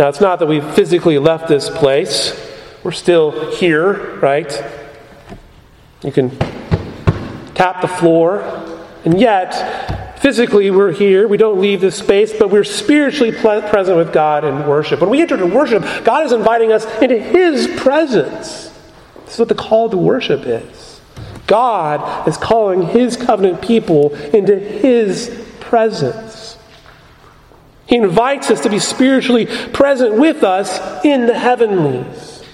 Now, 0.00 0.08
it's 0.08 0.22
not 0.22 0.38
that 0.38 0.46
we've 0.46 0.64
physically 0.72 1.18
left 1.18 1.46
this 1.46 1.68
place, 1.68 2.32
we're 2.82 2.90
still 2.90 3.54
here, 3.54 4.16
right? 4.20 4.50
You 6.02 6.10
can 6.10 6.30
tap 7.54 7.82
the 7.82 7.88
floor, 7.88 8.40
and 9.04 9.20
yet, 9.20 10.18
physically, 10.18 10.70
we're 10.70 10.92
here. 10.92 11.28
We 11.28 11.36
don't 11.36 11.60
leave 11.60 11.82
this 11.82 11.96
space, 11.96 12.32
but 12.32 12.48
we're 12.48 12.64
spiritually 12.64 13.30
present 13.30 13.98
with 13.98 14.10
God 14.10 14.42
in 14.42 14.66
worship. 14.66 15.02
When 15.02 15.10
we 15.10 15.20
enter 15.20 15.36
to 15.36 15.44
worship, 15.44 15.82
God 16.02 16.24
is 16.24 16.32
inviting 16.32 16.72
us 16.72 16.86
into 17.02 17.18
His 17.18 17.66
presence. 17.78 18.72
This 19.26 19.34
is 19.34 19.38
what 19.38 19.48
the 19.48 19.54
call 19.54 19.90
to 19.90 19.98
worship 19.98 20.46
is. 20.46 21.02
God 21.46 22.26
is 22.26 22.38
calling 22.38 22.86
His 22.86 23.18
covenant 23.18 23.60
people 23.60 24.14
into 24.14 24.58
His 24.58 25.46
presence. 25.60 26.29
He 27.90 27.96
invites 27.96 28.52
us 28.52 28.60
to 28.60 28.70
be 28.70 28.78
spiritually 28.78 29.46
present 29.46 30.14
with 30.14 30.44
us 30.44 31.04
in 31.04 31.26
the 31.26 31.36
heavenlies. 31.36 32.44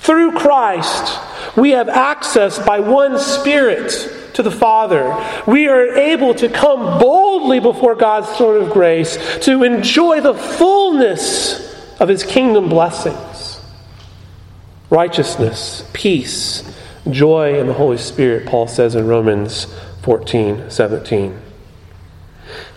Through 0.00 0.32
Christ, 0.32 1.18
we 1.56 1.70
have 1.70 1.88
access 1.88 2.58
by 2.58 2.80
one 2.80 3.18
Spirit 3.18 4.34
to 4.34 4.42
the 4.42 4.50
Father. 4.50 5.16
We 5.46 5.68
are 5.68 5.94
able 5.94 6.34
to 6.34 6.50
come 6.50 6.98
boldly 6.98 7.60
before 7.60 7.94
God's 7.94 8.28
throne 8.36 8.62
of 8.62 8.72
grace 8.74 9.16
to 9.46 9.64
enjoy 9.64 10.20
the 10.20 10.34
fullness 10.34 11.98
of 11.98 12.10
His 12.10 12.24
kingdom 12.24 12.68
blessings 12.68 13.58
righteousness, 14.90 15.88
peace, 15.92 16.62
joy 17.10 17.58
in 17.58 17.66
the 17.66 17.74
Holy 17.74 17.98
Spirit, 17.98 18.46
Paul 18.46 18.68
says 18.68 18.94
in 18.94 19.06
Romans 19.06 19.66
14 20.02 20.70
17. 20.70 21.47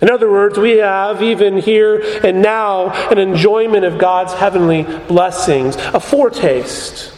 In 0.02 0.10
other 0.10 0.28
words, 0.28 0.58
we 0.58 0.78
have 0.78 1.22
even 1.22 1.58
here 1.58 2.02
and 2.24 2.42
now 2.42 2.90
an 3.10 3.18
enjoyment 3.18 3.84
of 3.84 3.98
God's 3.98 4.34
heavenly 4.34 4.82
blessings, 4.82 5.76
a 5.76 6.00
foretaste. 6.00 7.14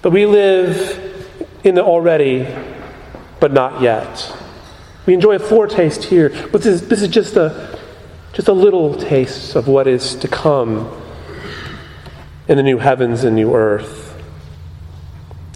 But 0.00 0.12
we 0.12 0.24
live 0.24 1.44
in 1.62 1.74
the 1.74 1.84
already, 1.84 2.48
but 3.38 3.52
not 3.52 3.82
yet. 3.82 4.34
We 5.04 5.12
enjoy 5.12 5.34
a 5.34 5.38
foretaste 5.38 6.04
here, 6.04 6.30
but 6.52 6.62
this 6.62 6.80
is, 6.80 6.88
this 6.88 7.02
is 7.02 7.08
just, 7.08 7.36
a, 7.36 7.78
just 8.32 8.48
a 8.48 8.52
little 8.54 8.94
taste 8.94 9.54
of 9.54 9.68
what 9.68 9.86
is 9.86 10.14
to 10.16 10.26
come 10.26 10.90
in 12.48 12.56
the 12.56 12.62
new 12.62 12.78
heavens 12.78 13.24
and 13.24 13.36
new 13.36 13.54
earth. 13.54 14.18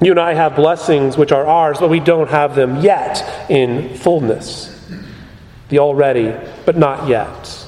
You 0.02 0.10
and 0.10 0.20
I 0.20 0.34
have 0.34 0.56
blessings 0.56 1.16
which 1.16 1.32
are 1.32 1.46
ours, 1.46 1.78
but 1.78 1.88
we 1.88 2.00
don't 2.00 2.28
have 2.28 2.54
them 2.54 2.82
yet 2.82 3.50
in 3.50 3.96
fullness 3.96 4.76
the 5.70 5.78
already, 5.78 6.34
but 6.66 6.76
not 6.76 7.08
yet. 7.08 7.66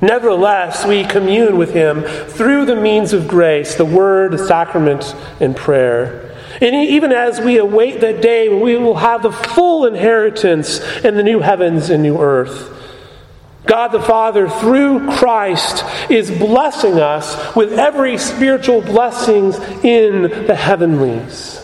Nevertheless, 0.00 0.86
we 0.86 1.04
commune 1.04 1.58
with 1.58 1.74
Him 1.74 2.02
through 2.02 2.66
the 2.66 2.76
means 2.76 3.12
of 3.12 3.26
grace, 3.26 3.74
the 3.74 3.84
Word, 3.84 4.32
the 4.32 4.38
sacrament, 4.38 5.14
and 5.40 5.56
prayer. 5.56 6.36
And 6.60 6.74
even 6.74 7.12
as 7.12 7.40
we 7.40 7.58
await 7.58 8.00
that 8.00 8.22
day 8.22 8.48
when 8.48 8.60
we 8.60 8.76
will 8.76 8.96
have 8.96 9.22
the 9.22 9.32
full 9.32 9.86
inheritance 9.86 10.80
in 11.04 11.16
the 11.16 11.22
new 11.22 11.40
heavens 11.40 11.90
and 11.90 12.02
new 12.02 12.18
earth, 12.18 12.74
God 13.66 13.88
the 13.88 14.00
Father, 14.00 14.48
through 14.48 15.10
Christ, 15.16 15.84
is 16.10 16.30
blessing 16.30 16.98
us 16.98 17.54
with 17.54 17.72
every 17.74 18.16
spiritual 18.16 18.80
blessings 18.80 19.58
in 19.84 20.22
the 20.46 20.54
heavenlies. 20.54 21.57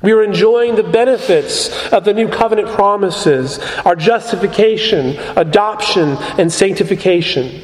We 0.00 0.12
are 0.12 0.22
enjoying 0.22 0.76
the 0.76 0.84
benefits 0.84 1.92
of 1.92 2.04
the 2.04 2.14
new 2.14 2.28
covenant 2.28 2.68
promises, 2.68 3.58
our 3.84 3.96
justification, 3.96 5.16
adoption, 5.36 6.10
and 6.38 6.52
sanctification. 6.52 7.62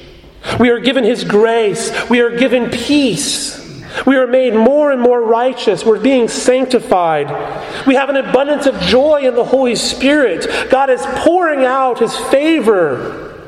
We 0.58 0.70
are 0.70 0.80
given 0.80 1.04
His 1.04 1.22
grace. 1.22 1.92
We 2.10 2.20
are 2.20 2.36
given 2.36 2.70
peace. 2.70 3.62
We 4.04 4.16
are 4.16 4.26
made 4.26 4.54
more 4.54 4.90
and 4.90 5.00
more 5.00 5.22
righteous. 5.22 5.84
We're 5.84 6.00
being 6.00 6.26
sanctified. 6.26 7.86
We 7.86 7.94
have 7.94 8.08
an 8.08 8.16
abundance 8.16 8.66
of 8.66 8.80
joy 8.80 9.22
in 9.22 9.36
the 9.36 9.44
Holy 9.44 9.76
Spirit. 9.76 10.70
God 10.70 10.90
is 10.90 11.02
pouring 11.18 11.64
out 11.64 12.00
His 12.00 12.16
favor, 12.16 13.46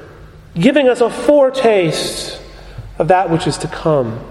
giving 0.54 0.88
us 0.88 1.00
a 1.00 1.10
foretaste 1.10 2.40
of 2.98 3.08
that 3.08 3.30
which 3.30 3.48
is 3.48 3.58
to 3.58 3.68
come. 3.68 4.24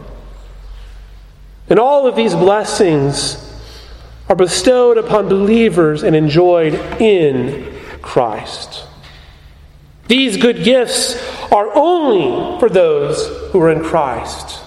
And 1.70 1.78
all 1.78 2.08
of 2.08 2.16
these 2.16 2.34
blessings 2.34 3.45
are 4.28 4.36
bestowed 4.36 4.98
upon 4.98 5.30
believers 5.30 6.04
and 6.04 6.16
enjoyed 6.16 6.74
in 7.02 7.74
Christ. 8.02 8.86
These 10.08 10.38
good 10.38 10.64
gifts 10.64 11.16
are 11.52 11.76
only 11.76 12.60
for 12.60 12.70
those 12.70 13.52
who 13.52 13.60
are 13.60 13.72
in 13.72 13.84
Christ. 13.84 14.60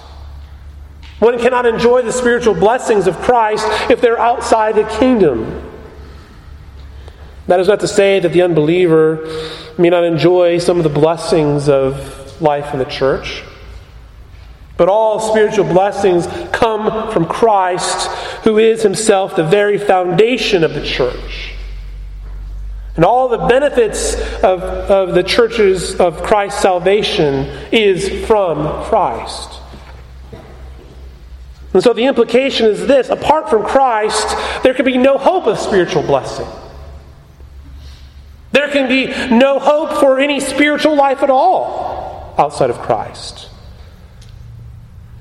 One 1.20 1.38
cannot 1.38 1.66
enjoy 1.66 2.02
the 2.02 2.12
spiritual 2.12 2.54
blessings 2.54 3.06
of 3.06 3.16
Christ 3.18 3.66
if 3.90 4.00
they're 4.00 4.18
outside 4.18 4.76
the 4.76 4.84
kingdom. 4.98 5.64
That 7.48 7.60
is 7.60 7.66
not 7.66 7.80
to 7.80 7.88
say 7.88 8.20
that 8.20 8.32
the 8.32 8.42
unbeliever 8.42 9.26
may 9.78 9.90
not 9.90 10.04
enjoy 10.04 10.58
some 10.58 10.76
of 10.76 10.84
the 10.84 10.90
blessings 10.90 11.68
of 11.68 12.40
life 12.40 12.72
in 12.72 12.78
the 12.78 12.84
church. 12.84 13.42
But 14.76 14.88
all 14.88 15.18
spiritual 15.18 15.64
blessings 15.64 16.28
come 16.52 17.12
from 17.12 17.26
Christ, 17.26 18.08
who 18.48 18.56
is 18.56 18.82
himself 18.82 19.36
the 19.36 19.44
very 19.44 19.76
foundation 19.76 20.64
of 20.64 20.72
the 20.72 20.82
church. 20.82 21.52
And 22.96 23.04
all 23.04 23.28
the 23.28 23.46
benefits 23.46 24.14
of, 24.42 24.62
of 24.62 25.14
the 25.14 25.22
churches 25.22 26.00
of 26.00 26.22
Christ's 26.22 26.62
salvation 26.62 27.44
is 27.70 28.26
from 28.26 28.84
Christ. 28.84 29.60
And 31.74 31.82
so 31.82 31.92
the 31.92 32.06
implication 32.06 32.64
is 32.64 32.86
this 32.86 33.10
apart 33.10 33.50
from 33.50 33.66
Christ, 33.66 34.34
there 34.62 34.72
can 34.72 34.86
be 34.86 34.96
no 34.96 35.18
hope 35.18 35.46
of 35.46 35.58
spiritual 35.58 36.02
blessing. 36.02 36.48
There 38.52 38.70
can 38.70 38.88
be 38.88 39.08
no 39.28 39.58
hope 39.58 40.00
for 40.00 40.18
any 40.18 40.40
spiritual 40.40 40.96
life 40.96 41.22
at 41.22 41.28
all 41.28 42.34
outside 42.38 42.70
of 42.70 42.78
Christ. 42.78 43.50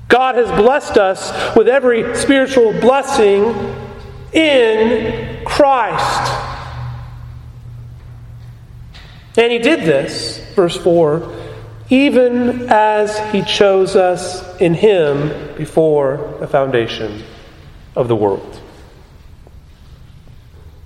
God 0.08 0.36
has 0.36 0.48
blessed 0.60 0.98
us 0.98 1.56
with 1.56 1.68
every 1.68 2.16
spiritual 2.16 2.72
blessing 2.80 3.54
in 4.32 5.44
Christ. 5.46 6.32
And 9.38 9.52
he 9.52 9.60
did 9.60 9.82
this, 9.82 10.40
verse 10.56 10.76
4, 10.78 11.36
even 11.90 12.70
as 12.70 13.18
he 13.32 13.44
chose 13.44 13.96
us 13.96 14.60
in 14.60 14.74
him 14.74 15.56
before 15.56 16.38
the 16.40 16.48
foundation 16.48 17.24
of 17.96 18.08
the 18.08 18.16
world. 18.16 18.60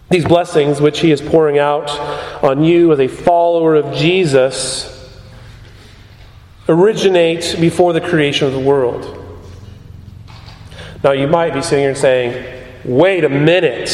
These 0.09 0.25
blessings, 0.25 0.81
which 0.81 0.99
he 0.99 1.11
is 1.11 1.21
pouring 1.21 1.57
out 1.57 1.89
on 2.43 2.65
you 2.65 2.91
as 2.91 2.99
a 2.99 3.07
follower 3.07 3.75
of 3.75 3.95
Jesus, 3.95 5.00
originate 6.71 7.57
before 7.59 7.93
the 7.93 8.01
creation 8.01 8.47
of 8.47 8.53
the 8.53 8.59
world. 8.59 9.17
Now, 11.03 11.11
you 11.11 11.27
might 11.27 11.53
be 11.53 11.61
sitting 11.61 11.83
here 11.83 11.95
saying, 11.95 12.65
wait 12.85 13.23
a 13.23 13.29
minute. 13.29 13.89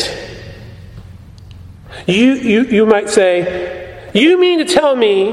You, 2.06 2.34
you, 2.34 2.64
you 2.64 2.86
might 2.86 3.10
say, 3.10 4.10
you 4.14 4.40
mean 4.40 4.60
to 4.60 4.66
tell 4.66 4.96
me 4.96 5.32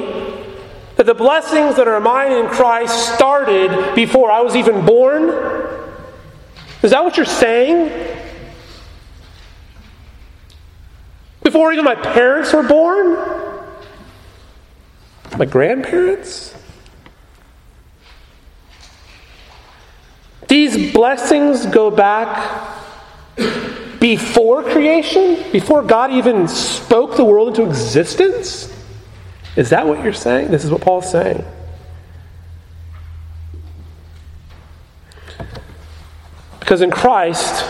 that 0.96 1.06
the 1.06 1.14
blessings 1.14 1.76
that 1.76 1.88
are 1.88 2.00
mine 2.00 2.32
in 2.32 2.46
Christ 2.46 3.14
started 3.14 3.94
before 3.94 4.30
I 4.30 4.40
was 4.40 4.56
even 4.56 4.86
born? 4.86 5.28
Is 6.82 6.92
that 6.92 7.04
what 7.04 7.16
you're 7.16 7.26
saying? 7.26 7.90
Before 11.42 11.72
even 11.72 11.84
my 11.84 11.94
parents 11.94 12.52
were 12.52 12.62
born? 12.62 13.16
My 15.36 15.44
grandparents? 15.44 16.54
These 20.54 20.92
blessings 20.92 21.66
go 21.66 21.90
back 21.90 22.70
before 23.98 24.62
creation, 24.62 25.50
before 25.50 25.82
God 25.82 26.12
even 26.12 26.46
spoke 26.46 27.16
the 27.16 27.24
world 27.24 27.48
into 27.48 27.68
existence. 27.68 28.72
Is 29.56 29.70
that 29.70 29.84
what 29.84 30.04
you're 30.04 30.12
saying? 30.12 30.52
This 30.52 30.64
is 30.64 30.70
what 30.70 30.80
Paul's 30.80 31.10
saying. 31.10 31.44
Because 36.60 36.82
in 36.82 36.92
Christ, 36.92 37.66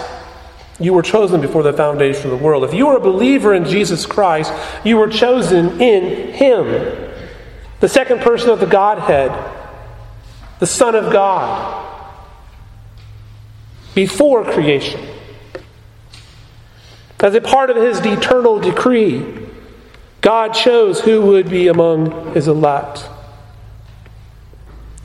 you 0.78 0.92
were 0.92 1.00
chosen 1.00 1.40
before 1.40 1.62
the 1.62 1.72
foundation 1.72 2.30
of 2.30 2.38
the 2.38 2.44
world. 2.44 2.64
If 2.64 2.74
you 2.74 2.88
are 2.88 2.98
a 2.98 3.00
believer 3.00 3.54
in 3.54 3.64
Jesus 3.64 4.04
Christ, 4.04 4.52
you 4.84 4.98
were 4.98 5.08
chosen 5.08 5.80
in 5.80 6.34
Him, 6.34 6.66
the 7.80 7.88
second 7.88 8.20
person 8.20 8.50
of 8.50 8.60
the 8.60 8.66
Godhead, 8.66 9.32
the 10.58 10.66
Son 10.66 10.94
of 10.94 11.10
God 11.10 11.83
before 13.94 14.44
creation. 14.44 15.00
As 17.20 17.34
a 17.34 17.40
part 17.40 17.70
of 17.70 17.76
His 17.76 18.04
eternal 18.04 18.60
decree, 18.60 19.24
God 20.20 20.52
chose 20.52 21.00
who 21.00 21.22
would 21.22 21.48
be 21.48 21.68
among 21.68 22.34
His 22.34 22.48
elect. 22.48 23.08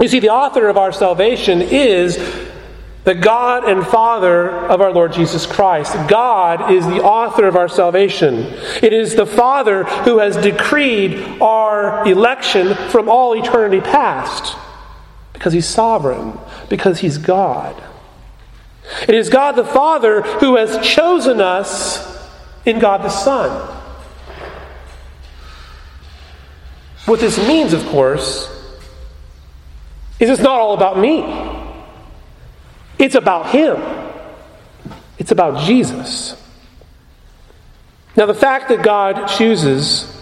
You 0.02 0.08
see, 0.08 0.20
the 0.20 0.30
author 0.30 0.68
of 0.68 0.78
our 0.78 0.92
salvation 0.92 1.62
is 1.62 2.18
the 3.06 3.16
God 3.16 3.68
and 3.68 3.86
Father 3.88 4.50
of 4.50 4.82
our 4.82 4.92
Lord 4.92 5.14
Jesus 5.14 5.46
Christ. 5.46 5.96
God 6.10 6.72
is 6.72 6.86
the 6.86 7.02
author 7.02 7.48
of 7.48 7.56
our 7.56 7.70
salvation. 7.70 8.36
It 8.84 8.94
is 8.94 9.16
the 9.16 9.26
Father 9.26 9.84
who 9.84 10.20
has 10.20 10.38
decreed 10.38 11.42
our 11.42 12.08
election 12.08 12.76
from 12.90 13.10
all 13.10 13.34
eternity 13.34 13.82
past 13.82 14.58
because 15.34 15.54
He's 15.54 15.68
sovereign, 15.68 16.38
because 16.70 17.00
He's 17.00 17.18
God. 17.18 17.82
It 19.08 19.16
is 19.16 19.30
God 19.30 19.54
the 19.54 19.66
Father 19.66 20.22
who 20.22 20.56
has 20.58 20.86
chosen 20.86 21.42
us 21.42 22.08
in 22.66 22.80
God 22.80 23.04
the 23.04 23.10
Son. 23.10 23.78
What 27.06 27.20
this 27.20 27.38
means, 27.48 27.74
of 27.74 27.86
course, 27.88 28.48
is 30.20 30.30
it's 30.30 30.42
not 30.42 30.60
all 30.60 30.74
about 30.74 31.00
me. 31.00 31.24
It's 32.98 33.16
about 33.16 33.50
Him, 33.52 33.82
it's 35.18 35.32
about 35.32 35.66
Jesus. 35.66 36.36
Now, 38.16 38.26
the 38.26 38.34
fact 38.34 38.70
that 38.70 38.84
God 38.84 39.28
chooses 39.28 40.16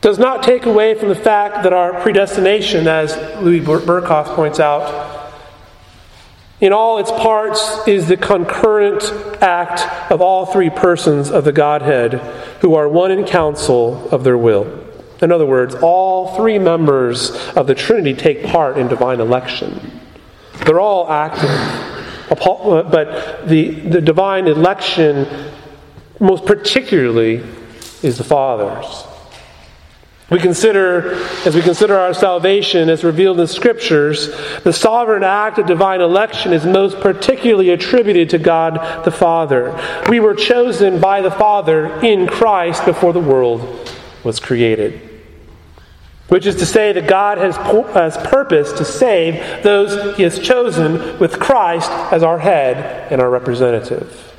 does 0.00 0.18
not 0.18 0.42
take 0.42 0.66
away 0.66 0.94
from 0.94 1.08
the 1.08 1.14
fact 1.14 1.64
that 1.64 1.72
our 1.72 2.00
predestination, 2.00 2.86
as 2.88 3.16
Louis 3.42 3.60
Berkhof 3.60 4.34
points 4.34 4.60
out, 4.60 5.15
in 6.60 6.72
all 6.72 6.98
its 6.98 7.10
parts 7.10 7.86
is 7.86 8.08
the 8.08 8.16
concurrent 8.16 9.02
act 9.42 10.10
of 10.10 10.20
all 10.22 10.46
three 10.46 10.70
persons 10.70 11.30
of 11.30 11.44
the 11.44 11.52
Godhead 11.52 12.14
who 12.60 12.74
are 12.74 12.88
one 12.88 13.10
in 13.10 13.24
counsel 13.24 14.08
of 14.10 14.24
their 14.24 14.38
will. 14.38 14.84
In 15.20 15.32
other 15.32 15.46
words, 15.46 15.74
all 15.74 16.36
three 16.36 16.58
members 16.58 17.30
of 17.56 17.66
the 17.66 17.74
Trinity 17.74 18.14
take 18.14 18.44
part 18.44 18.78
in 18.78 18.88
divine 18.88 19.20
election. 19.20 20.00
They're 20.64 20.80
all 20.80 21.10
active. 21.10 21.50
Uh, 22.30 22.82
but 22.82 23.46
the, 23.46 23.70
the 23.70 24.00
divine 24.00 24.46
election, 24.46 25.26
most 26.18 26.44
particularly, 26.44 27.44
is 28.02 28.18
the 28.18 28.24
Father's. 28.24 29.04
We 30.28 30.40
consider, 30.40 31.14
as 31.44 31.54
we 31.54 31.62
consider 31.62 31.96
our 31.96 32.12
salvation 32.12 32.88
as 32.88 33.04
revealed 33.04 33.38
in 33.38 33.46
Scriptures, 33.46 34.34
the 34.64 34.72
sovereign 34.72 35.22
act 35.22 35.58
of 35.58 35.66
divine 35.66 36.00
election 36.00 36.52
is 36.52 36.66
most 36.66 36.98
particularly 36.98 37.70
attributed 37.70 38.30
to 38.30 38.38
God 38.38 39.04
the 39.04 39.12
Father. 39.12 39.80
We 40.08 40.18
were 40.18 40.34
chosen 40.34 41.00
by 41.00 41.20
the 41.20 41.30
Father 41.30 42.00
in 42.00 42.26
Christ 42.26 42.84
before 42.84 43.12
the 43.12 43.20
world 43.20 43.90
was 44.24 44.40
created 44.40 45.06
which 46.28 46.46
is 46.46 46.56
to 46.56 46.66
say 46.66 46.92
that 46.92 47.08
God 47.08 47.38
has, 47.38 47.56
has 47.94 48.16
purpose 48.16 48.72
to 48.72 48.84
save 48.84 49.62
those 49.62 50.16
he 50.16 50.22
has 50.24 50.38
chosen 50.38 51.18
with 51.18 51.38
Christ 51.38 51.90
as 52.12 52.22
our 52.22 52.38
head 52.38 53.12
and 53.12 53.20
our 53.20 53.30
representative. 53.30 54.35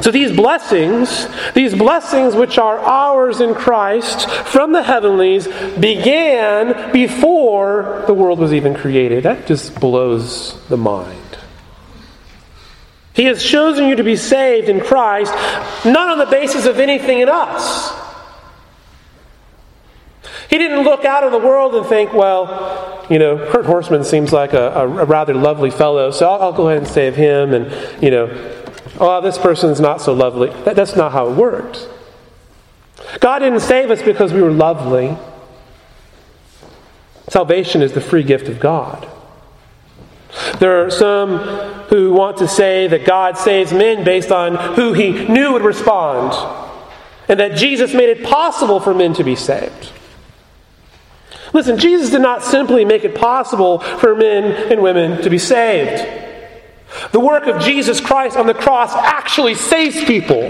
So 0.00 0.10
these 0.10 0.34
blessings, 0.34 1.28
these 1.54 1.74
blessings 1.74 2.34
which 2.34 2.58
are 2.58 2.78
ours 2.78 3.40
in 3.40 3.54
Christ 3.54 4.28
from 4.28 4.72
the 4.72 4.82
heavenlies, 4.82 5.46
began 5.78 6.92
before 6.92 8.04
the 8.06 8.14
world 8.14 8.40
was 8.40 8.52
even 8.52 8.74
created. 8.74 9.22
That 9.22 9.46
just 9.46 9.78
blows 9.78 10.60
the 10.68 10.76
mind. 10.76 11.38
He 13.14 13.24
has 13.24 13.42
chosen 13.42 13.88
you 13.88 13.96
to 13.96 14.04
be 14.04 14.16
saved 14.16 14.68
in 14.68 14.80
Christ, 14.80 15.32
not 15.84 16.10
on 16.10 16.18
the 16.18 16.26
basis 16.26 16.66
of 16.66 16.78
anything 16.78 17.20
in 17.20 17.28
us. 17.28 17.92
He 20.48 20.56
didn't 20.56 20.84
look 20.84 21.04
out 21.04 21.24
in 21.24 21.32
the 21.32 21.38
world 21.38 21.74
and 21.74 21.84
think, 21.86 22.12
well, 22.12 23.06
you 23.10 23.18
know, 23.18 23.50
Kurt 23.50 23.66
Horseman 23.66 24.04
seems 24.04 24.32
like 24.32 24.54
a, 24.54 24.68
a, 24.68 24.82
a 24.84 25.04
rather 25.04 25.34
lovely 25.34 25.70
fellow, 25.70 26.10
so 26.10 26.28
I'll, 26.28 26.42
I'll, 26.42 26.52
go 26.52 26.68
ahead 26.68 26.78
and 26.78 26.88
save 26.88 27.16
him. 27.16 27.52
And, 27.52 28.02
you 28.02 28.10
know, 28.10 28.57
oh, 29.00 29.20
this 29.20 29.38
person's 29.38 29.80
not 29.80 30.00
so 30.00 30.12
lovely. 30.12 30.50
That, 30.64 30.76
that's 30.76 30.96
not 30.96 31.12
how 31.12 31.28
it 31.28 31.36
works. 31.36 31.86
God 33.20 33.40
didn't 33.40 33.60
save 33.60 33.90
us 33.90 34.02
because 34.02 34.32
we 34.32 34.42
were 34.42 34.50
lovely. 34.50 35.16
Salvation 37.28 37.82
is 37.82 37.92
the 37.92 38.00
free 38.00 38.22
gift 38.22 38.48
of 38.48 38.60
God. 38.60 39.08
There 40.58 40.84
are 40.84 40.90
some 40.90 41.38
who 41.88 42.12
want 42.12 42.38
to 42.38 42.48
say 42.48 42.86
that 42.88 43.04
God 43.04 43.38
saves 43.38 43.72
men 43.72 44.04
based 44.04 44.30
on 44.30 44.74
who 44.74 44.92
he 44.92 45.26
knew 45.26 45.52
would 45.52 45.62
respond, 45.62 46.32
and 47.28 47.40
that 47.40 47.56
Jesus 47.56 47.94
made 47.94 48.08
it 48.08 48.24
possible 48.24 48.80
for 48.80 48.94
men 48.94 49.14
to 49.14 49.24
be 49.24 49.36
saved. 49.36 49.92
Listen, 51.52 51.78
Jesus 51.78 52.10
did 52.10 52.20
not 52.20 52.42
simply 52.42 52.84
make 52.84 53.04
it 53.04 53.14
possible 53.14 53.78
for 53.78 54.14
men 54.14 54.70
and 54.70 54.82
women 54.82 55.22
to 55.22 55.30
be 55.30 55.38
saved. 55.38 56.27
The 57.12 57.20
work 57.20 57.46
of 57.46 57.62
Jesus 57.62 58.00
Christ 58.00 58.36
on 58.36 58.46
the 58.46 58.54
cross 58.54 58.92
actually 58.94 59.54
saves 59.54 60.02
people. 60.04 60.40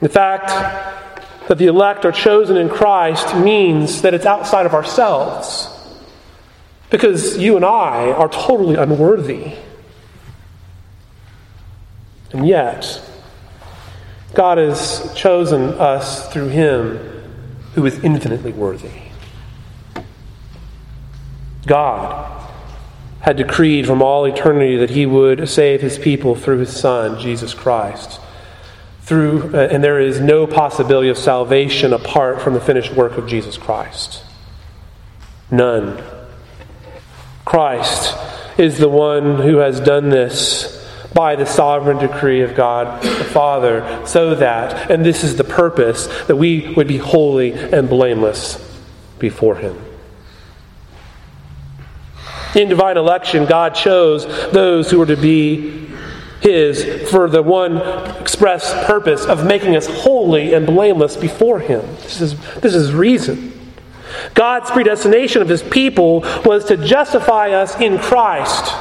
The 0.00 0.08
fact 0.08 0.48
that 1.48 1.58
the 1.58 1.66
elect 1.66 2.04
are 2.04 2.12
chosen 2.12 2.56
in 2.56 2.68
Christ 2.68 3.36
means 3.36 4.02
that 4.02 4.14
it's 4.14 4.26
outside 4.26 4.66
of 4.66 4.74
ourselves. 4.74 5.68
Because 6.90 7.38
you 7.38 7.56
and 7.56 7.64
I 7.64 8.10
are 8.10 8.28
totally 8.28 8.74
unworthy. 8.74 9.54
And 12.32 12.46
yet, 12.46 13.00
God 14.34 14.58
has 14.58 15.12
chosen 15.14 15.62
us 15.74 16.30
through 16.32 16.48
Him 16.48 16.98
who 17.74 17.86
is 17.86 18.02
infinitely 18.02 18.52
worthy. 18.52 18.90
God 21.66 22.42
had 23.22 23.36
decreed 23.36 23.86
from 23.86 24.02
all 24.02 24.24
eternity 24.24 24.76
that 24.76 24.90
he 24.90 25.06
would 25.06 25.48
save 25.48 25.80
his 25.80 25.98
people 25.98 26.34
through 26.34 26.58
his 26.58 26.78
son 26.78 27.18
Jesus 27.18 27.54
Christ. 27.54 28.20
Through 29.02 29.54
uh, 29.54 29.68
and 29.70 29.82
there 29.82 30.00
is 30.00 30.20
no 30.20 30.46
possibility 30.46 31.08
of 31.08 31.18
salvation 31.18 31.92
apart 31.92 32.42
from 32.42 32.54
the 32.54 32.60
finished 32.60 32.92
work 32.92 33.16
of 33.16 33.26
Jesus 33.26 33.56
Christ. 33.56 34.24
None. 35.50 36.02
Christ 37.44 38.16
is 38.58 38.78
the 38.78 38.88
one 38.88 39.36
who 39.36 39.58
has 39.58 39.80
done 39.80 40.10
this 40.10 40.78
by 41.12 41.36
the 41.36 41.46
sovereign 41.46 41.98
decree 41.98 42.40
of 42.40 42.54
God 42.54 43.02
the 43.02 43.24
Father, 43.24 44.02
so 44.06 44.34
that, 44.34 44.90
and 44.90 45.04
this 45.04 45.22
is 45.22 45.36
the 45.36 45.44
purpose, 45.44 46.06
that 46.26 46.36
we 46.36 46.72
would 46.74 46.88
be 46.88 46.96
holy 46.96 47.52
and 47.52 47.88
blameless 47.88 48.56
before 49.18 49.56
Him. 49.56 49.76
In 52.54 52.68
divine 52.68 52.96
election, 52.96 53.46
God 53.46 53.74
chose 53.74 54.26
those 54.52 54.90
who 54.90 54.98
were 54.98 55.06
to 55.06 55.16
be 55.16 55.88
His 56.40 57.10
for 57.10 57.28
the 57.28 57.42
one 57.42 57.78
express 58.20 58.72
purpose 58.86 59.24
of 59.24 59.46
making 59.46 59.76
us 59.76 59.86
holy 59.86 60.54
and 60.54 60.66
blameless 60.66 61.16
before 61.16 61.60
Him. 61.60 61.80
This 62.02 62.20
is, 62.20 62.38
this 62.60 62.74
is 62.74 62.92
reason. 62.92 63.52
God's 64.34 64.70
predestination 64.70 65.40
of 65.42 65.48
His 65.48 65.62
people 65.62 66.20
was 66.44 66.64
to 66.66 66.76
justify 66.76 67.50
us 67.50 67.80
in 67.80 67.98
Christ 67.98 68.74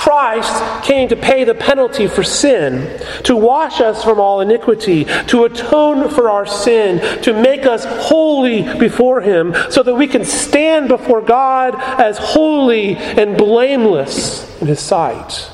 Christ 0.00 0.82
came 0.82 1.10
to 1.10 1.16
pay 1.16 1.44
the 1.44 1.54
penalty 1.54 2.06
for 2.06 2.22
sin, 2.22 2.98
to 3.24 3.36
wash 3.36 3.82
us 3.82 4.02
from 4.02 4.18
all 4.18 4.40
iniquity, 4.40 5.04
to 5.26 5.44
atone 5.44 6.08
for 6.08 6.30
our 6.30 6.46
sin, 6.46 7.22
to 7.22 7.34
make 7.34 7.66
us 7.66 7.84
holy 7.84 8.62
before 8.78 9.20
Him, 9.20 9.54
so 9.68 9.82
that 9.82 9.94
we 9.94 10.06
can 10.06 10.24
stand 10.24 10.88
before 10.88 11.20
God 11.20 11.74
as 12.00 12.16
holy 12.16 12.96
and 12.96 13.36
blameless 13.36 14.58
in 14.62 14.68
His 14.68 14.80
sight. 14.80 15.50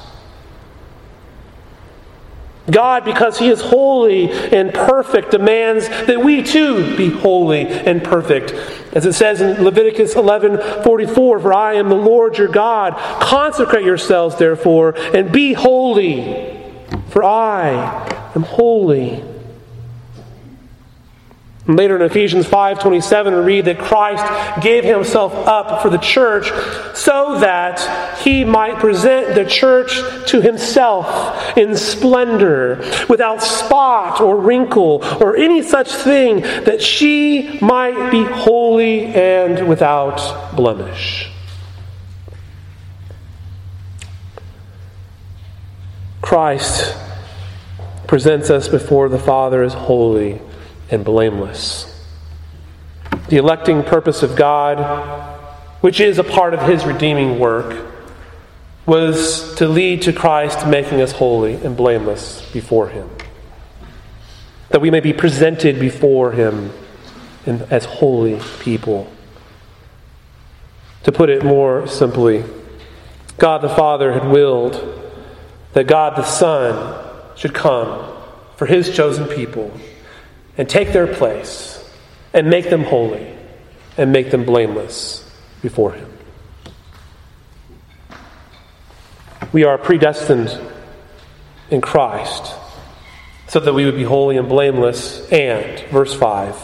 God, 2.70 3.04
because 3.04 3.38
He 3.38 3.48
is 3.48 3.60
holy 3.60 4.30
and 4.30 4.72
perfect, 4.72 5.30
demands 5.30 5.88
that 5.88 6.22
we 6.22 6.42
too 6.42 6.96
be 6.96 7.10
holy 7.10 7.66
and 7.66 8.02
perfect. 8.02 8.52
As 8.92 9.04
it 9.06 9.12
says 9.12 9.40
in 9.40 9.62
Leviticus 9.62 10.16
11 10.16 10.82
44, 10.82 11.40
For 11.40 11.52
I 11.52 11.74
am 11.74 11.88
the 11.88 11.94
Lord 11.94 12.38
your 12.38 12.48
God. 12.48 12.94
Consecrate 13.20 13.84
yourselves, 13.84 14.36
therefore, 14.36 14.96
and 14.96 15.30
be 15.30 15.52
holy, 15.52 16.58
for 17.08 17.22
I 17.22 18.30
am 18.34 18.42
holy. 18.42 19.22
Later 21.68 21.96
in 21.96 22.02
Ephesians 22.02 22.46
5:27 22.46 23.34
we 23.34 23.40
read 23.40 23.64
that 23.64 23.78
Christ 23.78 24.24
gave 24.62 24.84
himself 24.84 25.34
up 25.48 25.82
for 25.82 25.90
the 25.90 25.98
church 25.98 26.52
so 26.94 27.38
that 27.40 28.18
he 28.20 28.44
might 28.44 28.76
present 28.76 29.34
the 29.34 29.44
church 29.44 30.00
to 30.26 30.40
himself 30.40 31.56
in 31.58 31.76
splendor 31.76 32.84
without 33.08 33.42
spot 33.42 34.20
or 34.20 34.36
wrinkle 34.36 35.02
or 35.20 35.36
any 35.36 35.60
such 35.60 35.92
thing 35.92 36.42
that 36.42 36.80
she 36.80 37.58
might 37.60 38.12
be 38.12 38.22
holy 38.22 39.06
and 39.06 39.66
without 39.66 40.54
blemish. 40.54 41.28
Christ 46.22 46.94
presents 48.06 48.50
us 48.50 48.68
before 48.68 49.08
the 49.08 49.18
Father 49.18 49.64
as 49.64 49.74
holy 49.74 50.40
and 50.90 51.04
blameless. 51.04 51.92
The 53.28 53.36
electing 53.36 53.82
purpose 53.82 54.22
of 54.22 54.36
God, 54.36 54.78
which 55.80 56.00
is 56.00 56.18
a 56.18 56.24
part 56.24 56.54
of 56.54 56.62
His 56.62 56.84
redeeming 56.84 57.38
work, 57.38 57.86
was 58.86 59.54
to 59.56 59.66
lead 59.66 60.02
to 60.02 60.12
Christ 60.12 60.66
making 60.66 61.00
us 61.00 61.12
holy 61.12 61.54
and 61.54 61.76
blameless 61.76 62.48
before 62.52 62.88
Him. 62.88 63.10
That 64.70 64.80
we 64.80 64.90
may 64.90 65.00
be 65.00 65.12
presented 65.12 65.80
before 65.80 66.32
Him 66.32 66.70
as 67.46 67.84
holy 67.84 68.40
people. 68.60 69.10
To 71.02 71.12
put 71.12 71.30
it 71.30 71.44
more 71.44 71.86
simply, 71.86 72.44
God 73.38 73.62
the 73.62 73.68
Father 73.68 74.12
had 74.12 74.28
willed 74.28 75.02
that 75.72 75.86
God 75.86 76.16
the 76.16 76.24
Son 76.24 77.04
should 77.36 77.54
come 77.54 78.16
for 78.56 78.66
His 78.66 78.94
chosen 78.94 79.26
people 79.26 79.72
and 80.58 80.68
take 80.68 80.92
their 80.92 81.06
place 81.06 81.82
and 82.32 82.48
make 82.48 82.70
them 82.70 82.84
holy 82.84 83.34
and 83.96 84.12
make 84.12 84.30
them 84.30 84.44
blameless 84.44 85.28
before 85.62 85.92
Him. 85.92 86.12
We 89.52 89.64
are 89.64 89.78
predestined 89.78 90.58
in 91.70 91.80
Christ 91.80 92.54
so 93.48 93.60
that 93.60 93.72
we 93.72 93.84
would 93.84 93.94
be 93.94 94.02
holy 94.02 94.36
and 94.36 94.48
blameless, 94.48 95.30
and, 95.30 95.80
verse 95.90 96.12
5, 96.12 96.56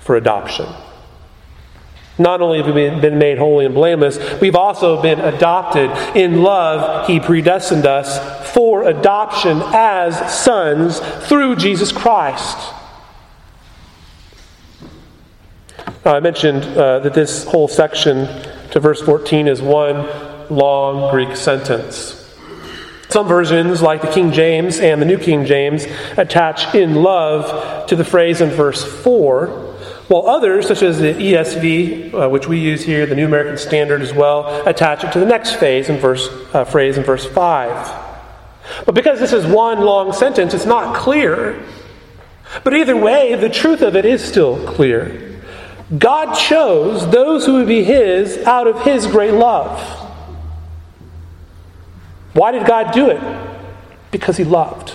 for 0.00 0.16
adoption. 0.16 0.66
Not 2.18 2.40
only 2.40 2.62
have 2.62 2.66
we 2.66 2.88
been 3.00 3.18
made 3.18 3.38
holy 3.38 3.66
and 3.66 3.74
blameless, 3.74 4.18
we've 4.40 4.56
also 4.56 5.00
been 5.02 5.20
adopted. 5.20 5.90
In 6.16 6.42
love, 6.42 7.06
He 7.06 7.20
predestined 7.20 7.86
us 7.86 8.52
for 8.52 8.84
adoption 8.84 9.60
as 9.64 10.42
sons 10.42 11.00
through 11.28 11.56
Jesus 11.56 11.92
Christ. 11.92 12.58
I 16.04 16.18
mentioned 16.18 16.64
uh, 16.64 16.98
that 16.98 17.14
this 17.14 17.44
whole 17.44 17.68
section 17.68 18.26
to 18.72 18.80
verse 18.80 19.00
14 19.00 19.46
is 19.46 19.62
one 19.62 20.08
long 20.50 21.12
Greek 21.12 21.36
sentence. 21.36 22.18
Some 23.08 23.28
versions, 23.28 23.82
like 23.82 24.02
the 24.02 24.10
King 24.10 24.32
James 24.32 24.80
and 24.80 25.00
the 25.00 25.06
New 25.06 25.18
King 25.18 25.44
James, 25.44 25.86
attach 26.16 26.74
in 26.74 27.04
love 27.04 27.86
to 27.86 27.94
the 27.94 28.04
phrase 28.04 28.40
in 28.40 28.50
verse 28.50 28.82
4, 28.82 29.46
while 30.08 30.26
others, 30.26 30.66
such 30.66 30.82
as 30.82 30.98
the 30.98 31.12
ESV, 31.12 32.14
uh, 32.14 32.28
which 32.28 32.48
we 32.48 32.58
use 32.58 32.82
here, 32.82 33.06
the 33.06 33.14
New 33.14 33.26
American 33.26 33.56
Standard 33.56 34.02
as 34.02 34.12
well, 34.12 34.66
attach 34.66 35.04
it 35.04 35.12
to 35.12 35.20
the 35.20 35.26
next 35.26 35.54
phase 35.56 35.88
in 35.88 35.98
verse, 35.98 36.28
uh, 36.52 36.64
phrase 36.64 36.98
in 36.98 37.04
verse 37.04 37.26
5. 37.26 38.84
But 38.86 38.96
because 38.96 39.20
this 39.20 39.32
is 39.32 39.46
one 39.46 39.82
long 39.82 40.12
sentence, 40.12 40.52
it's 40.52 40.66
not 40.66 40.96
clear. 40.96 41.62
But 42.64 42.74
either 42.74 42.96
way, 42.96 43.36
the 43.36 43.48
truth 43.48 43.82
of 43.82 43.94
it 43.94 44.04
is 44.04 44.24
still 44.24 44.66
clear. 44.66 45.31
God 45.96 46.34
chose 46.34 47.10
those 47.10 47.44
who 47.44 47.54
would 47.54 47.68
be 47.68 47.82
His 47.84 48.38
out 48.38 48.66
of 48.66 48.82
His 48.82 49.06
great 49.06 49.34
love. 49.34 49.78
Why 52.32 52.50
did 52.50 52.66
God 52.66 52.92
do 52.92 53.10
it? 53.10 53.20
Because 54.10 54.36
He 54.36 54.44
loved. 54.44 54.94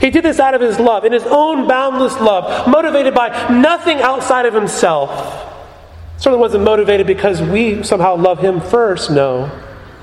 He 0.00 0.10
did 0.10 0.24
this 0.24 0.38
out 0.40 0.54
of 0.54 0.60
His 0.60 0.78
love, 0.78 1.04
in 1.04 1.12
His 1.12 1.24
own 1.24 1.66
boundless 1.66 2.20
love, 2.20 2.68
motivated 2.68 3.14
by 3.14 3.28
nothing 3.50 4.00
outside 4.00 4.44
of 4.44 4.52
Himself. 4.52 5.10
Certainly 6.18 6.40
wasn't 6.40 6.64
motivated 6.64 7.06
because 7.06 7.40
we 7.40 7.82
somehow 7.82 8.16
love 8.16 8.40
Him 8.40 8.60
first. 8.60 9.10
No. 9.10 9.46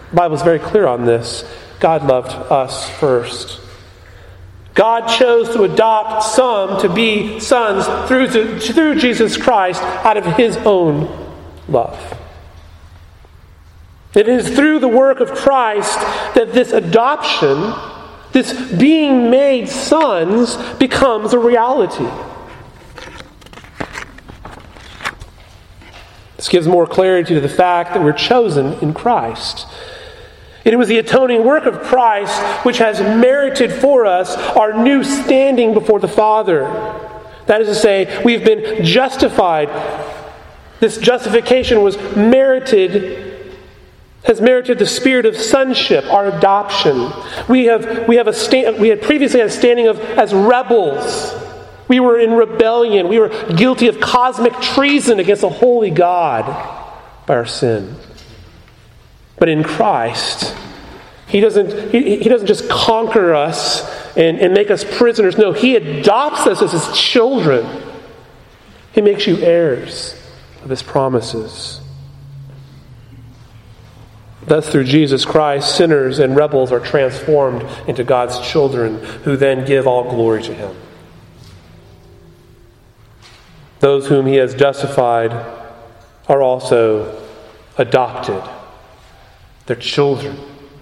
The 0.10 0.16
Bible 0.16 0.36
is 0.36 0.42
very 0.42 0.60
clear 0.60 0.88
on 0.88 1.06
this. 1.06 1.44
God 1.80 2.08
loved 2.08 2.32
us 2.52 2.90
first. 3.00 3.63
God 4.74 5.08
chose 5.08 5.50
to 5.50 5.64
adopt 5.64 6.24
some 6.24 6.82
to 6.82 6.90
be 6.90 7.40
sons 7.40 7.86
through, 8.08 8.60
through 8.60 8.96
Jesus 8.96 9.38
Christ 9.38 9.82
out 9.82 10.18
of 10.18 10.26
his 10.36 10.58
own 10.58 11.08
love. 11.68 12.20
It 14.16 14.28
is 14.28 14.50
through 14.50 14.80
the 14.80 14.88
work 14.88 15.20
of 15.20 15.32
Christ 15.32 15.98
that 16.36 16.54
this 16.54 16.72
adoption, 16.72 17.74
this 18.32 18.54
being 18.74 19.30
made 19.30 19.70
sons, 19.70 20.58
becomes 20.78 21.34
a 21.34 21.40
reality. 21.40 22.08
This 26.38 26.50
gives 26.50 26.68
more 26.68 26.86
clarity 26.86 27.34
to 27.36 27.42
the 27.42 27.50
fact 27.50 27.94
that 27.94 28.04
we're 28.04 28.12
chosen 28.12 28.74
in 28.80 28.94
Christ. 28.94 29.66
It 30.66 30.78
was 30.78 30.88
the 30.88 30.98
atoning 30.98 31.44
work 31.44 31.66
of 31.66 31.82
Christ 31.82 32.42
which 32.66 32.78
has 32.78 33.00
merited 33.00 33.72
for 33.72 34.06
us 34.06 34.36
our 34.38 34.74
new 34.82 35.04
standing 35.04 35.74
before 35.74 36.00
the 36.00 36.08
Father. 36.08 36.64
That 37.48 37.62
is 37.62 37.68
to 37.68 37.76
say, 37.76 38.22
we've 38.24 38.46
been 38.46 38.86
justified. 38.86 39.70
This 40.80 40.98
justification 40.98 41.82
was 41.82 41.98
merited, 42.16 43.48
has 44.24 44.40
merited 44.40 44.80
the 44.80 44.86
spirit 44.86 45.26
of 45.26 45.36
sonship, 45.36 46.06
our 46.06 46.28
adoption. 46.28 47.12
We 47.50 47.66
have, 47.66 48.08
we 48.08 48.16
have 48.16 48.28
a 48.28 48.34
stand, 48.34 48.80
we 48.80 48.88
had 48.88 49.02
previously 49.02 49.42
had 49.42 49.50
a 49.50 49.52
standing 49.52 49.88
of 49.88 50.00
as 50.00 50.34
rebels. 50.34 51.34
We 51.90 52.00
were 52.00 52.18
in 52.18 52.32
rebellion. 52.32 53.10
We 53.10 53.20
were 53.20 53.30
guilty 53.54 53.88
of 53.88 54.00
cosmic 54.00 54.54
treason 54.62 55.20
against 55.20 55.44
a 55.44 55.50
holy 55.50 55.92
God 55.92 56.46
by 57.26 57.36
our 57.36 57.46
sin. 57.46 57.98
But 59.44 59.50
in 59.50 59.62
Christ, 59.62 60.56
He 61.28 61.42
doesn't, 61.42 61.92
he, 61.92 62.20
he 62.20 62.30
doesn't 62.30 62.48
just 62.48 62.70
conquer 62.70 63.36
us 63.36 63.84
and, 64.16 64.40
and 64.40 64.54
make 64.54 64.72
us 64.72 64.86
prisoners. 64.86 65.38
No, 65.38 65.52
He 65.52 65.76
adopts 65.76 66.48
us 66.48 66.62
as 66.62 66.72
His 66.72 66.98
children. 66.98 67.68
He 68.94 69.02
makes 69.02 69.28
you 69.28 69.36
heirs 69.40 70.16
of 70.64 70.70
His 70.70 70.82
promises. 70.82 71.82
Thus, 74.46 74.70
through 74.70 74.86
Jesus 74.86 75.26
Christ, 75.26 75.76
sinners 75.76 76.20
and 76.20 76.38
rebels 76.38 76.72
are 76.72 76.80
transformed 76.80 77.64
into 77.86 78.06
God's 78.06 78.40
children 78.50 79.04
who 79.26 79.36
then 79.36 79.66
give 79.66 79.88
all 79.88 80.10
glory 80.10 80.42
to 80.44 80.54
Him. 80.54 80.74
Those 83.82 84.08
whom 84.08 84.26
He 84.26 84.36
has 84.36 84.56
justified 84.56 85.34
are 86.30 86.42
also 86.42 87.22
adopted 87.78 88.42
they're 89.66 89.76
children. 89.76 90.38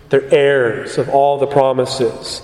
They're 0.10 0.34
heirs 0.34 0.98
of 0.98 1.10
all 1.10 1.38
the 1.38 1.48
promises. 1.48 2.41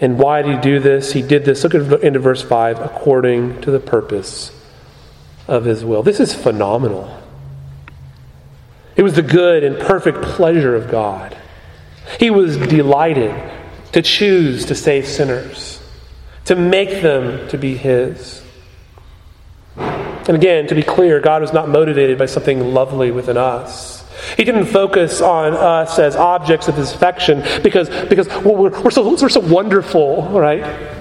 And 0.00 0.18
why 0.18 0.42
did 0.42 0.56
he 0.56 0.60
do 0.60 0.80
this? 0.80 1.12
He 1.12 1.22
did 1.22 1.44
this, 1.44 1.64
look 1.64 1.74
at 1.74 2.04
into 2.04 2.18
verse 2.20 2.42
5, 2.42 2.78
according 2.80 3.60
to 3.62 3.70
the 3.70 3.80
purpose 3.80 4.52
of 5.48 5.64
his 5.64 5.84
will. 5.84 6.02
This 6.02 6.20
is 6.20 6.34
phenomenal. 6.34 7.20
It 8.96 9.02
was 9.02 9.14
the 9.14 9.22
good 9.22 9.64
and 9.64 9.78
perfect 9.78 10.22
pleasure 10.22 10.74
of 10.74 10.90
God. 10.90 11.36
He 12.18 12.30
was 12.30 12.56
delighted 12.56 13.34
to 13.92 14.02
choose 14.02 14.64
to 14.66 14.74
save 14.74 15.06
sinners, 15.06 15.80
to 16.46 16.56
make 16.56 17.02
them 17.02 17.48
to 17.48 17.58
be 17.58 17.76
his. 17.76 18.42
And 19.76 20.30
again, 20.30 20.66
to 20.68 20.74
be 20.74 20.82
clear, 20.82 21.20
God 21.20 21.42
was 21.42 21.52
not 21.52 21.68
motivated 21.68 22.18
by 22.18 22.26
something 22.26 22.74
lovely 22.74 23.10
within 23.10 23.36
us. 23.36 23.97
He 24.36 24.44
didn't 24.44 24.66
focus 24.66 25.20
on 25.20 25.54
us 25.54 25.98
as 25.98 26.16
objects 26.16 26.68
of 26.68 26.76
his 26.76 26.92
affection 26.92 27.42
because, 27.62 27.88
because 28.06 28.28
we're, 28.44 28.70
we're, 28.82 28.90
so, 28.90 29.08
we're 29.08 29.28
so 29.28 29.40
wonderful, 29.40 30.28
right? 30.28 30.96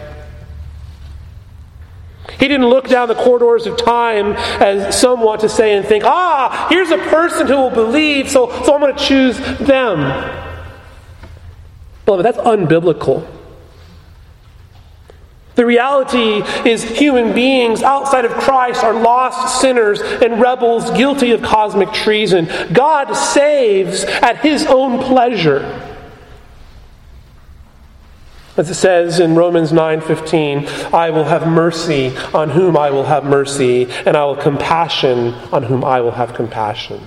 He 2.40 2.48
didn't 2.48 2.68
look 2.68 2.88
down 2.88 3.08
the 3.08 3.16
corridors 3.16 3.66
of 3.66 3.78
time 3.78 4.34
as 4.62 5.00
some 5.00 5.22
want 5.22 5.42
to 5.42 5.50
say 5.50 5.76
and 5.76 5.86
think, 5.86 6.04
ah, 6.04 6.68
here's 6.70 6.92
a 6.92 6.98
person 6.98 7.48
who 7.48 7.56
will 7.56 7.72
believe, 7.72 8.30
so, 8.30 8.52
so 8.64 8.76
I'm 8.76 8.82
going 8.82 8.96
to 8.96 9.04
choose 9.04 9.38
them. 9.58 10.00
Beloved, 12.06 12.24
that's 12.24 12.38
unbiblical. 12.38 13.28
The 15.58 15.66
reality 15.66 16.44
is, 16.70 16.84
human 16.84 17.34
beings 17.34 17.82
outside 17.82 18.26
of 18.26 18.32
Christ 18.32 18.84
are 18.84 18.94
lost 18.94 19.60
sinners 19.60 20.00
and 20.02 20.40
rebels 20.40 20.92
guilty 20.92 21.32
of 21.32 21.42
cosmic 21.42 21.92
treason. 21.94 22.48
God 22.72 23.14
saves 23.14 24.04
at 24.04 24.38
his 24.38 24.68
own 24.68 25.00
pleasure. 25.00 25.64
As 28.56 28.70
it 28.70 28.76
says 28.76 29.20
in 29.20 29.34
Romans 29.34 29.72
9:15, 29.74 30.68
I 30.94 31.10
will 31.10 31.24
have 31.24 31.48
mercy 31.48 32.16
on 32.36 32.52
whom 32.52 32.78
I 32.78 32.92
will 32.92 33.06
have 33.06 33.24
mercy, 33.24 33.88
and 34.06 34.16
I 34.16 34.26
will 34.26 34.36
compassion 34.36 35.34
on 35.52 35.64
whom 35.64 35.84
I 35.84 36.02
will 36.02 36.12
have 36.12 36.36
compassion. 36.36 37.02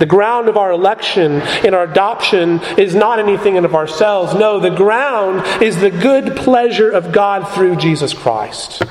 The 0.00 0.06
ground 0.06 0.48
of 0.48 0.56
our 0.56 0.72
election 0.72 1.42
and 1.42 1.74
our 1.74 1.84
adoption 1.84 2.60
is 2.78 2.94
not 2.94 3.18
anything 3.18 3.58
of 3.58 3.74
ourselves. 3.74 4.34
No, 4.34 4.58
the 4.58 4.70
ground 4.70 5.62
is 5.62 5.78
the 5.78 5.90
good 5.90 6.36
pleasure 6.36 6.90
of 6.90 7.12
God 7.12 7.46
through 7.52 7.76
Jesus 7.76 8.14
Christ. 8.14 8.82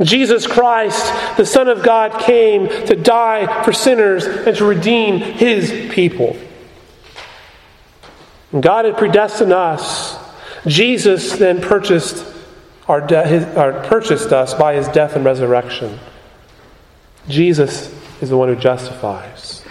Jesus 0.00 0.46
Christ, 0.46 1.36
the 1.36 1.44
Son 1.44 1.66
of 1.66 1.82
God, 1.82 2.20
came 2.20 2.68
to 2.86 2.94
die 2.94 3.64
for 3.64 3.72
sinners 3.72 4.24
and 4.24 4.56
to 4.56 4.64
redeem 4.64 5.18
his 5.18 5.92
people. 5.92 6.36
God 8.58 8.84
had 8.84 8.96
predestined 8.96 9.52
us. 9.52 10.16
Jesus 10.64 11.32
then 11.32 11.60
purchased, 11.60 12.24
our 12.86 13.00
de- 13.00 13.26
his, 13.26 13.44
purchased 13.46 14.32
us 14.32 14.54
by 14.54 14.74
his 14.74 14.86
death 14.88 15.16
and 15.16 15.24
resurrection. 15.24 15.98
Jesus 17.28 17.92
is 18.20 18.30
the 18.30 18.36
one 18.36 18.48
who 18.48 18.56
justifies. 18.56 19.64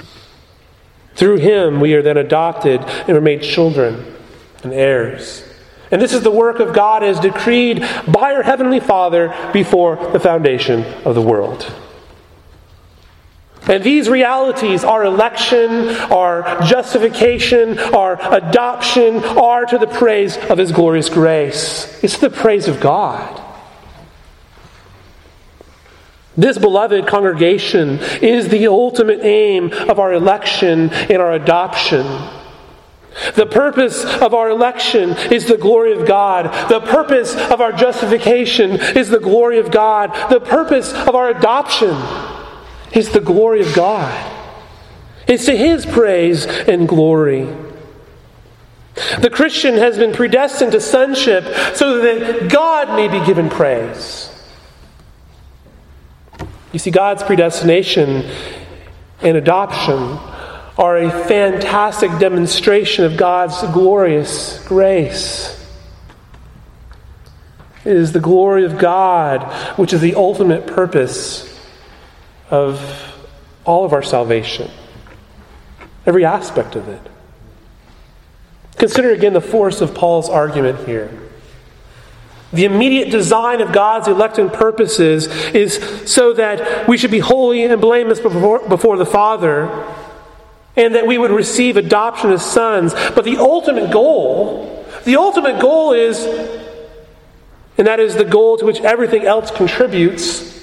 Through 1.16 1.38
him, 1.38 1.80
we 1.80 1.94
are 1.94 2.02
then 2.02 2.18
adopted 2.18 2.82
and 2.82 3.18
are 3.18 3.22
made 3.22 3.42
children 3.42 4.16
and 4.64 4.74
heirs. 4.74 5.44
And 5.92 6.02
this 6.02 6.14
is 6.14 6.24
the 6.24 6.32
work 6.32 6.60
of 6.60 6.74
God 6.74 7.04
as 7.04 7.20
decreed 7.20 7.80
by 8.08 8.34
our 8.34 8.44
Heavenly 8.44 8.80
Father 8.80 9.34
before 9.54 9.96
the 10.12 10.20
foundation 10.20 10.84
of 11.06 11.16
the 11.16 11.22
world. 11.22 11.72
And 13.68 13.84
these 13.84 14.10
realities, 14.10 14.84
our 14.84 15.04
election, 15.04 15.90
our 16.12 16.62
justification, 16.64 17.80
our 17.80 18.20
adoption, 18.34 19.24
are 19.24 19.66
to 19.66 19.78
the 19.78 19.88
praise 19.88 20.38
of 20.38 20.58
His 20.58 20.72
glorious 20.72 21.10
grace. 21.10 22.04
It's 22.04 22.18
the 22.18 22.30
praise 22.30 22.68
of 22.68 22.80
God. 22.80 23.42
This 26.38 26.58
beloved 26.58 27.08
congregation 27.08 28.00
is 28.22 28.50
the 28.50 28.68
ultimate 28.68 29.22
aim 29.24 29.72
of 29.72 30.00
our 30.00 30.14
election 30.14 30.90
and 30.92 31.22
our 31.22 31.34
adoption. 31.34 32.06
The 33.36 33.46
purpose 33.46 34.04
of 34.04 34.34
our 34.34 34.50
election 34.50 35.12
is 35.32 35.46
the 35.46 35.58
glory 35.58 35.94
of 35.94 36.06
God. 36.06 36.70
The 36.70 36.82
purpose 36.82 37.34
of 37.34 37.62
our 37.62 37.72
justification 37.72 38.72
is 38.72 39.08
the 39.10 39.20
glory 39.20 39.60
of 39.60 39.72
God. 39.72 40.12
The 40.30 40.42
purpose 40.42 40.92
of 40.94 41.16
our 41.16 41.30
adoption 41.30 41.96
is 42.92 43.12
the 43.12 43.22
glory 43.22 43.62
of 43.62 43.74
God. 43.74 44.32
It's 45.28 45.46
to 45.46 45.56
His 45.56 45.86
praise 45.86 46.46
and 46.46 46.88
glory. 46.88 47.48
The 49.20 49.30
Christian 49.30 49.76
has 49.76 49.98
been 49.98 50.14
predestined 50.14 50.74
to 50.74 50.82
sonship 50.82 51.46
so 51.76 52.00
that 52.00 52.50
God 52.50 52.96
may 52.96 53.08
be 53.08 53.26
given 53.26 53.50
praise. 53.50 54.30
You 56.76 56.80
see, 56.80 56.92
God's 56.92 57.24
predestination 57.24 58.30
and 59.22 59.38
adoption 59.38 60.20
are 60.78 60.98
a 60.98 61.10
fantastic 61.10 62.12
demonstration 62.20 63.06
of 63.06 63.16
God's 63.16 63.62
glorious 63.72 64.62
grace. 64.68 65.54
It 67.86 67.96
is 67.96 68.12
the 68.12 68.20
glory 68.20 68.66
of 68.66 68.78
God 68.78 69.44
which 69.80 69.94
is 69.94 70.02
the 70.02 70.16
ultimate 70.16 70.68
purpose 70.68 71.48
of 72.50 73.16
all 73.64 73.86
of 73.86 73.94
our 73.94 74.04
salvation, 74.04 74.70
every 76.06 76.26
aspect 76.26 76.76
of 76.76 76.90
it. 76.90 77.02
Consider 78.78 79.12
again 79.12 79.32
the 79.32 79.40
force 79.40 79.80
of 79.80 79.96
Paul's 79.96 80.28
argument 80.28 80.86
here. 80.86 81.25
The 82.56 82.66
immediate 82.66 83.12
design 83.12 83.62
of 83.62 83.72
God's 83.72 84.08
electing 84.08 84.50
purposes 84.50 85.28
is 85.54 85.76
so 86.10 86.34
that 86.34 86.88
we 86.88 86.98
should 86.98 87.12
be 87.12 87.20
holy 87.20 87.64
and 87.64 87.82
blameless 87.82 88.20
before, 88.20 88.68
before 88.68 88.98
the 88.98 89.06
Father 89.06 89.70
and 90.76 90.96
that 90.96 91.08
we 91.08 91.18
would 91.18 91.32
receive 91.32 91.78
adoption 91.78 92.32
as 92.32 92.46
sons. 92.46 92.94
But 92.94 93.24
the 93.24 93.38
ultimate 93.38 93.92
goal, 93.92 94.86
the 95.06 95.18
ultimate 95.18 95.60
goal 95.62 95.94
is, 95.94 96.24
and 97.78 97.88
that 97.88 98.00
is 98.00 98.16
the 98.16 98.26
goal 98.26 98.58
to 98.58 98.66
which 98.66 98.82
everything 98.82 99.24
else 99.24 99.52
contributes, 99.52 100.54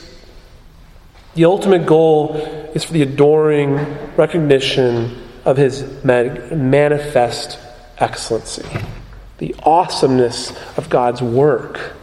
the 1.35 1.46
ultimate 1.46 1.87
goal 1.87 2.37
is 2.74 2.85
for 2.85 2.92
the 2.92 3.02
adoring 3.02 3.76
recognition 4.16 5.18
of 5.44 5.57
his 5.57 5.83
manifest 6.05 7.59
excellency, 7.98 8.64
the 9.42 9.57
awesomeness 9.64 10.52
of 10.78 10.88
God's 10.88 11.20
work. 11.20 11.96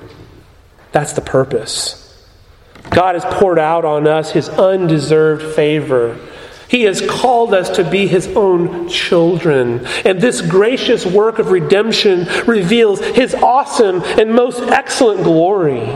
That's 0.91 1.13
the 1.13 1.21
purpose. 1.21 2.05
God 2.89 3.15
has 3.15 3.23
poured 3.23 3.57
out 3.57 3.85
on 3.85 4.09
us 4.09 4.31
his 4.31 4.49
undeserved 4.49 5.55
favor 5.55 6.19
he 6.67 6.83
has 6.83 7.01
called 7.01 7.55
us 7.55 7.77
to 7.77 7.89
be 7.89 8.05
His 8.05 8.27
own 8.27 8.89
children. 8.89 9.87
And 10.05 10.21
this 10.21 10.39
gracious 10.39 11.03
work 11.03 11.39
of 11.39 11.49
redemption 11.49 12.27
reveals 12.45 12.99
His 12.99 13.33
awesome 13.33 14.03
and 14.03 14.35
most 14.35 14.61
excellent 14.61 15.23
glory. 15.23 15.87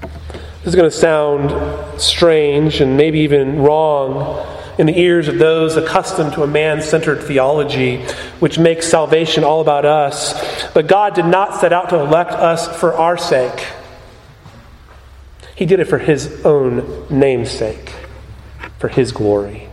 This 0.00 0.64
is 0.64 0.74
going 0.74 0.90
to 0.90 0.96
sound 0.96 2.00
strange 2.00 2.80
and 2.80 2.96
maybe 2.96 3.20
even 3.20 3.62
wrong 3.62 4.57
in 4.78 4.86
the 4.86 4.98
ears 4.98 5.26
of 5.28 5.38
those 5.38 5.76
accustomed 5.76 6.32
to 6.34 6.42
a 6.42 6.46
man 6.46 6.80
centered 6.80 7.22
theology, 7.22 7.96
which 8.38 8.58
makes 8.58 8.86
salvation 8.86 9.42
all 9.44 9.60
about 9.60 9.84
us. 9.84 10.72
But 10.72 10.86
God 10.86 11.14
did 11.14 11.26
not 11.26 11.60
set 11.60 11.72
out 11.72 11.90
to 11.90 11.98
elect 11.98 12.30
us 12.30 12.68
for 12.78 12.94
our 12.94 13.18
sake. 13.18 13.66
He 15.56 15.66
did 15.66 15.80
it 15.80 15.86
for 15.86 15.98
his 15.98 16.44
own 16.44 17.06
namesake, 17.10 17.92
for 18.78 18.86
his 18.86 19.10
glory. 19.10 19.68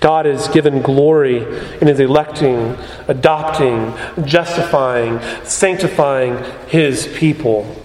God 0.00 0.26
is 0.26 0.48
given 0.48 0.82
glory 0.82 1.44
in 1.80 1.86
his 1.86 2.00
electing, 2.00 2.76
adopting, 3.06 3.94
justifying, 4.26 5.20
sanctifying 5.44 6.42
his 6.66 7.06
people. 7.06 7.81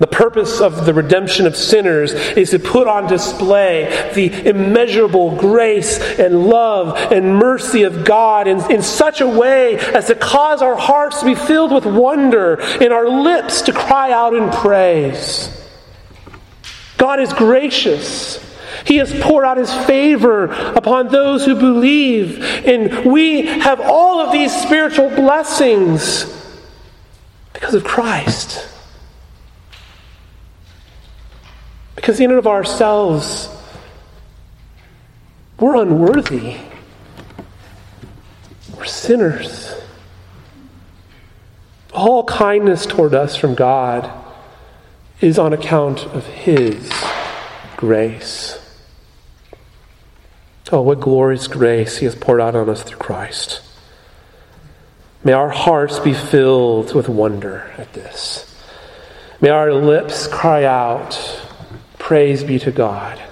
The 0.00 0.06
purpose 0.06 0.62
of 0.62 0.86
the 0.86 0.94
redemption 0.94 1.46
of 1.46 1.54
sinners 1.54 2.14
is 2.14 2.50
to 2.50 2.58
put 2.58 2.88
on 2.88 3.06
display 3.06 4.10
the 4.14 4.48
immeasurable 4.48 5.36
grace 5.36 6.00
and 6.18 6.46
love 6.46 6.96
and 7.12 7.36
mercy 7.36 7.82
of 7.82 8.02
God 8.06 8.48
in, 8.48 8.58
in 8.72 8.82
such 8.82 9.20
a 9.20 9.28
way 9.28 9.76
as 9.76 10.06
to 10.06 10.14
cause 10.14 10.62
our 10.62 10.74
hearts 10.74 11.20
to 11.20 11.26
be 11.26 11.34
filled 11.34 11.72
with 11.72 11.84
wonder 11.84 12.54
and 12.54 12.94
our 12.94 13.10
lips 13.10 13.60
to 13.62 13.74
cry 13.74 14.10
out 14.10 14.32
in 14.32 14.48
praise. 14.50 15.54
God 16.96 17.20
is 17.20 17.34
gracious. 17.34 18.38
He 18.86 18.96
has 18.96 19.12
poured 19.20 19.44
out 19.44 19.58
his 19.58 19.72
favor 19.84 20.44
upon 20.46 21.08
those 21.08 21.44
who 21.44 21.54
believe. 21.54 22.42
And 22.66 23.12
we 23.12 23.42
have 23.42 23.80
all 23.82 24.20
of 24.20 24.32
these 24.32 24.50
spiritual 24.62 25.10
blessings 25.10 26.24
because 27.52 27.74
of 27.74 27.84
Christ. 27.84 28.66
Because 32.00 32.18
in 32.18 32.30
and 32.30 32.38
of 32.38 32.46
ourselves, 32.46 33.54
we're 35.58 35.76
unworthy. 35.76 36.56
We're 38.74 38.86
sinners. 38.86 39.74
All 41.92 42.24
kindness 42.24 42.86
toward 42.86 43.12
us 43.12 43.36
from 43.36 43.54
God 43.54 44.10
is 45.20 45.38
on 45.38 45.52
account 45.52 46.06
of 46.06 46.24
His 46.24 46.90
grace. 47.76 48.58
Oh, 50.72 50.80
what 50.80 51.00
glorious 51.00 51.48
grace 51.48 51.98
He 51.98 52.06
has 52.06 52.14
poured 52.14 52.40
out 52.40 52.56
on 52.56 52.70
us 52.70 52.82
through 52.82 52.96
Christ. 52.96 53.60
May 55.22 55.32
our 55.32 55.50
hearts 55.50 55.98
be 55.98 56.14
filled 56.14 56.94
with 56.94 57.10
wonder 57.10 57.70
at 57.76 57.92
this. 57.92 58.58
May 59.42 59.50
our 59.50 59.74
lips 59.74 60.26
cry 60.26 60.64
out 60.64 61.48
Praise 62.00 62.42
be 62.42 62.58
to 62.58 62.72
God. 62.72 63.22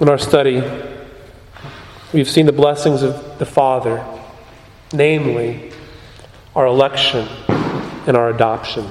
In 0.00 0.08
our 0.08 0.18
study, 0.18 0.62
we've 2.12 2.28
seen 2.28 2.46
the 2.46 2.52
blessings 2.52 3.02
of 3.02 3.38
the 3.38 3.46
Father, 3.46 4.06
namely 4.92 5.72
our 6.54 6.66
election 6.66 7.26
and 8.06 8.16
our 8.16 8.28
adoption. 8.28 8.88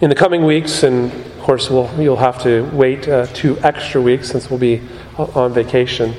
In 0.00 0.08
the 0.08 0.14
coming 0.14 0.46
weeks, 0.46 0.82
and 0.84 1.12
of 1.12 1.40
course, 1.40 1.68
we'll, 1.68 1.90
you'll 2.00 2.16
have 2.16 2.40
to 2.44 2.62
wait 2.72 3.06
uh, 3.08 3.26
two 3.26 3.58
extra 3.58 4.00
weeks 4.00 4.28
since 4.30 4.48
we'll 4.48 4.58
be 4.58 4.80
on 5.18 5.52
vacation. 5.52 6.14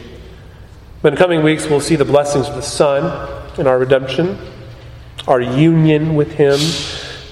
But 1.01 1.13
in 1.13 1.15
the 1.15 1.21
coming 1.21 1.41
weeks, 1.41 1.67
we'll 1.67 1.79
see 1.79 1.95
the 1.95 2.05
blessings 2.05 2.47
of 2.47 2.55
the 2.55 2.61
Son 2.61 3.41
in 3.57 3.65
our 3.65 3.79
redemption, 3.79 4.37
our 5.27 5.41
union 5.41 6.15
with 6.15 6.33
Him 6.33 6.59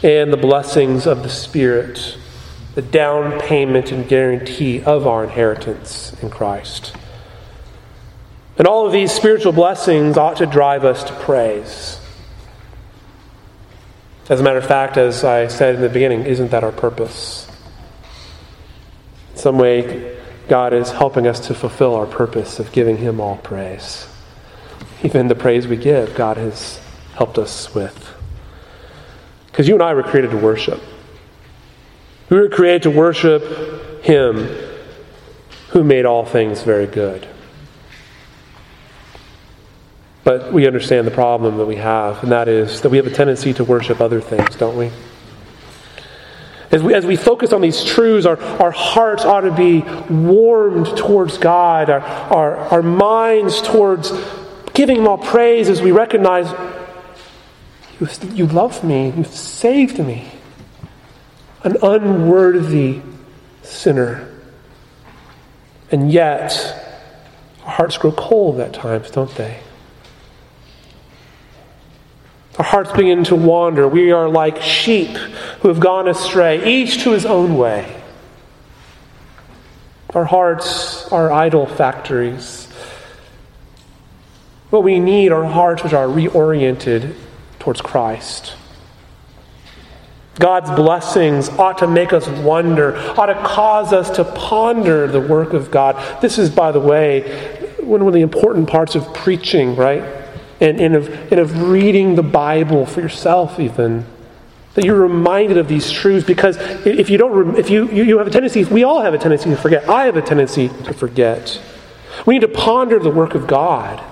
and 0.05 0.31
the 0.31 0.37
blessings 0.37 1.07
of 1.07 1.23
the 1.23 1.29
Spirit, 1.29 2.15
the 2.75 2.81
down 2.83 3.39
payment 3.39 3.91
and 3.91 4.07
guarantee 4.07 4.79
of 4.83 5.07
our 5.07 5.23
inheritance 5.23 6.15
in 6.21 6.29
Christ. 6.29 6.95
And 8.55 8.67
all 8.67 8.85
of 8.85 8.91
these 8.91 9.11
spiritual 9.11 9.51
blessings 9.51 10.15
ought 10.15 10.37
to 10.37 10.45
drive 10.45 10.85
us 10.85 11.03
to 11.05 11.13
praise. 11.13 11.99
As 14.29 14.39
a 14.39 14.43
matter 14.43 14.59
of 14.59 14.67
fact, 14.67 14.95
as 14.97 15.23
I 15.23 15.47
said 15.47 15.73
in 15.73 15.81
the 15.81 15.89
beginning, 15.89 16.21
isn't 16.27 16.51
that 16.51 16.63
our 16.63 16.71
purpose? 16.71 17.51
In 19.31 19.37
some 19.39 19.57
way, 19.57 20.19
God 20.47 20.71
is 20.71 20.91
helping 20.91 21.25
us 21.25 21.39
to 21.47 21.55
fulfill 21.55 21.95
our 21.95 22.05
purpose 22.05 22.59
of 22.59 22.71
giving 22.71 22.97
Him 22.97 23.19
all 23.19 23.37
praise. 23.37 24.07
Even 25.01 25.29
the 25.29 25.35
praise 25.35 25.65
we 25.65 25.77
give, 25.77 26.13
God 26.13 26.37
has 26.37 26.79
helped 27.15 27.39
us 27.39 27.73
with. 27.73 28.14
Because 29.55 29.69
you 29.69 29.75
and 29.75 29.83
I 29.83 29.93
were 29.93 30.03
created 30.03 30.31
to 30.31 30.37
worship. 30.37 30.83
We 32.29 32.35
were 32.35 32.49
created 32.49 32.83
to 32.83 32.91
worship 32.91 34.03
Him 34.03 34.49
who 35.69 35.81
made 35.81 36.05
all 36.05 36.25
things 36.25 36.61
very 36.61 36.87
good. 36.87 37.25
But 40.25 40.51
we 40.51 40.67
understand 40.67 41.07
the 41.07 41.11
problem 41.11 41.55
that 41.55 41.65
we 41.65 41.77
have, 41.77 42.21
and 42.21 42.33
that 42.33 42.49
is 42.49 42.81
that 42.81 42.89
we 42.89 42.97
have 42.97 43.07
a 43.07 43.11
tendency 43.11 43.53
to 43.53 43.63
worship 43.63 44.01
other 44.01 44.19
things, 44.19 44.57
don't 44.57 44.75
we? 44.75 44.91
As 46.71 46.83
we, 46.83 46.93
as 46.93 47.05
we 47.05 47.15
focus 47.15 47.53
on 47.53 47.61
these 47.61 47.81
truths, 47.81 48.25
our, 48.25 48.37
our 48.61 48.71
hearts 48.71 49.23
ought 49.23 49.41
to 49.41 49.55
be 49.55 49.85
warmed 50.13 50.97
towards 50.97 51.37
God, 51.37 51.89
our, 51.89 52.01
our, 52.01 52.57
our 52.57 52.83
minds 52.83 53.61
towards 53.61 54.11
giving 54.73 54.97
Him 54.97 55.07
all 55.07 55.17
praise 55.17 55.69
as 55.69 55.81
we 55.81 55.93
recognize 55.93 56.51
you, 57.99 58.07
you 58.33 58.47
love 58.47 58.83
me, 58.83 59.11
you've 59.15 59.27
saved 59.27 59.99
me, 59.99 60.29
an 61.63 61.77
unworthy 61.81 63.01
sinner. 63.63 64.27
And 65.91 66.11
yet, 66.11 66.53
our 67.63 67.71
hearts 67.71 67.97
grow 67.97 68.11
cold 68.11 68.59
at 68.59 68.73
times, 68.73 69.11
don't 69.11 69.33
they? 69.35 69.59
Our 72.57 72.65
hearts 72.65 72.91
begin 72.93 73.23
to 73.25 73.35
wander. 73.35 73.87
We 73.87 74.11
are 74.11 74.29
like 74.29 74.61
sheep 74.61 75.09
who 75.61 75.67
have 75.67 75.79
gone 75.79 76.07
astray, 76.07 76.65
each 76.65 77.03
to 77.03 77.11
his 77.11 77.25
own 77.25 77.57
way. 77.57 78.01
Our 80.13 80.25
hearts 80.25 81.11
are 81.11 81.31
idol 81.31 81.65
factories. 81.65 82.65
What 84.69 84.83
we 84.83 84.99
need 84.99 85.31
are 85.31 85.43
hearts 85.43 85.83
which 85.83 85.93
are 85.93 86.07
reoriented 86.07 87.15
towards 87.65 87.81
Christ. 87.81 88.55
God's 90.39 90.69
blessings 90.71 91.49
ought 91.49 91.79
to 91.79 91.87
make 91.87 92.13
us 92.13 92.27
wonder, 92.27 92.95
ought 93.17 93.25
to 93.25 93.35
cause 93.35 93.91
us 93.91 94.09
to 94.11 94.23
ponder 94.23 95.07
the 95.07 95.19
work 95.19 95.51
of 95.51 95.71
God. 95.71 96.21
This 96.21 96.37
is, 96.37 96.49
by 96.49 96.71
the 96.71 96.79
way, 96.79 97.73
one 97.79 98.01
of 98.01 98.13
the 98.13 98.21
important 98.21 98.69
parts 98.69 98.95
of 98.95 99.13
preaching, 99.13 99.75
right? 99.75 100.03
and, 100.59 100.79
and, 100.79 100.95
of, 100.95 101.09
and 101.31 101.39
of 101.39 101.63
reading 101.63 102.15
the 102.15 102.23
Bible 102.23 102.85
for 102.85 103.01
yourself, 103.01 103.59
even. 103.59 104.05
That 104.75 104.85
you're 104.85 104.99
reminded 104.99 105.57
of 105.57 105.67
these 105.67 105.91
truths 105.91 106.25
because 106.25 106.57
if 106.85 107.09
you 107.09 107.17
don't, 107.17 107.57
if 107.57 107.69
you, 107.69 107.89
you, 107.91 108.03
you 108.03 108.17
have 108.17 108.27
a 108.27 108.31
tendency, 108.31 108.65
we 108.65 108.83
all 108.83 109.01
have 109.01 109.13
a 109.13 109.17
tendency 109.17 109.49
to 109.49 109.57
forget. 109.57 109.89
I 109.89 110.05
have 110.05 110.17
a 110.17 110.21
tendency 110.21 110.67
to 110.67 110.93
forget. 110.93 111.61
We 112.25 112.35
need 112.35 112.41
to 112.41 112.47
ponder 112.47 112.99
the 112.99 113.09
work 113.09 113.35
of 113.35 113.47
God. 113.47 114.03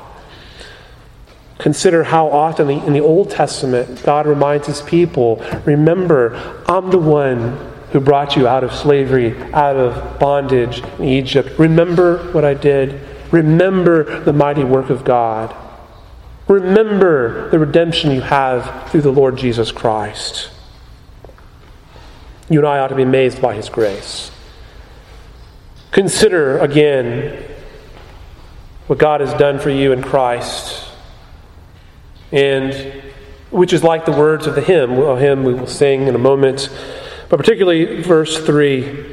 Consider 1.64 2.04
how 2.04 2.28
often 2.28 2.70
in 2.70 2.92
the 2.92 3.00
Old 3.00 3.30
Testament 3.30 4.04
God 4.04 4.28
reminds 4.28 4.68
his 4.68 4.82
people 4.82 5.38
remember, 5.64 6.36
I'm 6.68 6.92
the 6.92 7.00
one 7.00 7.58
who 7.94 8.02
brought 8.02 8.36
you 8.36 8.50
out 8.50 8.66
of 8.66 8.74
slavery, 8.74 9.42
out 9.54 9.78
of 9.78 10.20
bondage 10.20 10.84
in 11.00 11.06
Egypt. 11.06 11.58
Remember 11.58 12.30
what 12.34 12.44
I 12.44 12.54
did. 12.54 13.00
Remember 13.32 14.26
the 14.26 14.34
mighty 14.34 14.66
work 14.66 14.90
of 14.90 15.06
God. 15.06 15.56
Remember 16.50 17.50
the 17.50 17.60
redemption 17.60 18.12
you 18.12 18.20
have 18.20 18.92
through 18.92 19.04
the 19.04 19.12
Lord 19.12 19.38
Jesus 19.38 19.72
Christ. 19.72 20.50
You 22.50 22.60
and 22.60 22.68
I 22.68 22.80
ought 22.80 22.90
to 22.90 22.96
be 22.96 23.04
amazed 23.04 23.42
by 23.42 23.56
his 23.56 23.70
grace. 23.70 24.32
Consider 25.92 26.60
again 26.60 27.42
what 28.88 29.00
God 29.00 29.22
has 29.22 29.34
done 29.36 29.60
for 29.60 29.70
you 29.70 29.94
in 29.94 30.04
Christ, 30.04 30.90
and 32.34 33.04
which 33.52 33.72
is 33.72 33.84
like 33.84 34.06
the 34.06 34.12
words 34.12 34.48
of 34.48 34.56
the 34.56 34.62
hymn, 34.62 34.92
a 34.92 35.18
hymn 35.18 35.44
we 35.44 35.54
will 35.54 35.68
sing 35.68 36.08
in 36.08 36.16
a 36.16 36.20
moment, 36.20 36.70
but 37.30 37.38
particularly 37.38 38.02
verse 38.02 38.46
3 38.46 39.06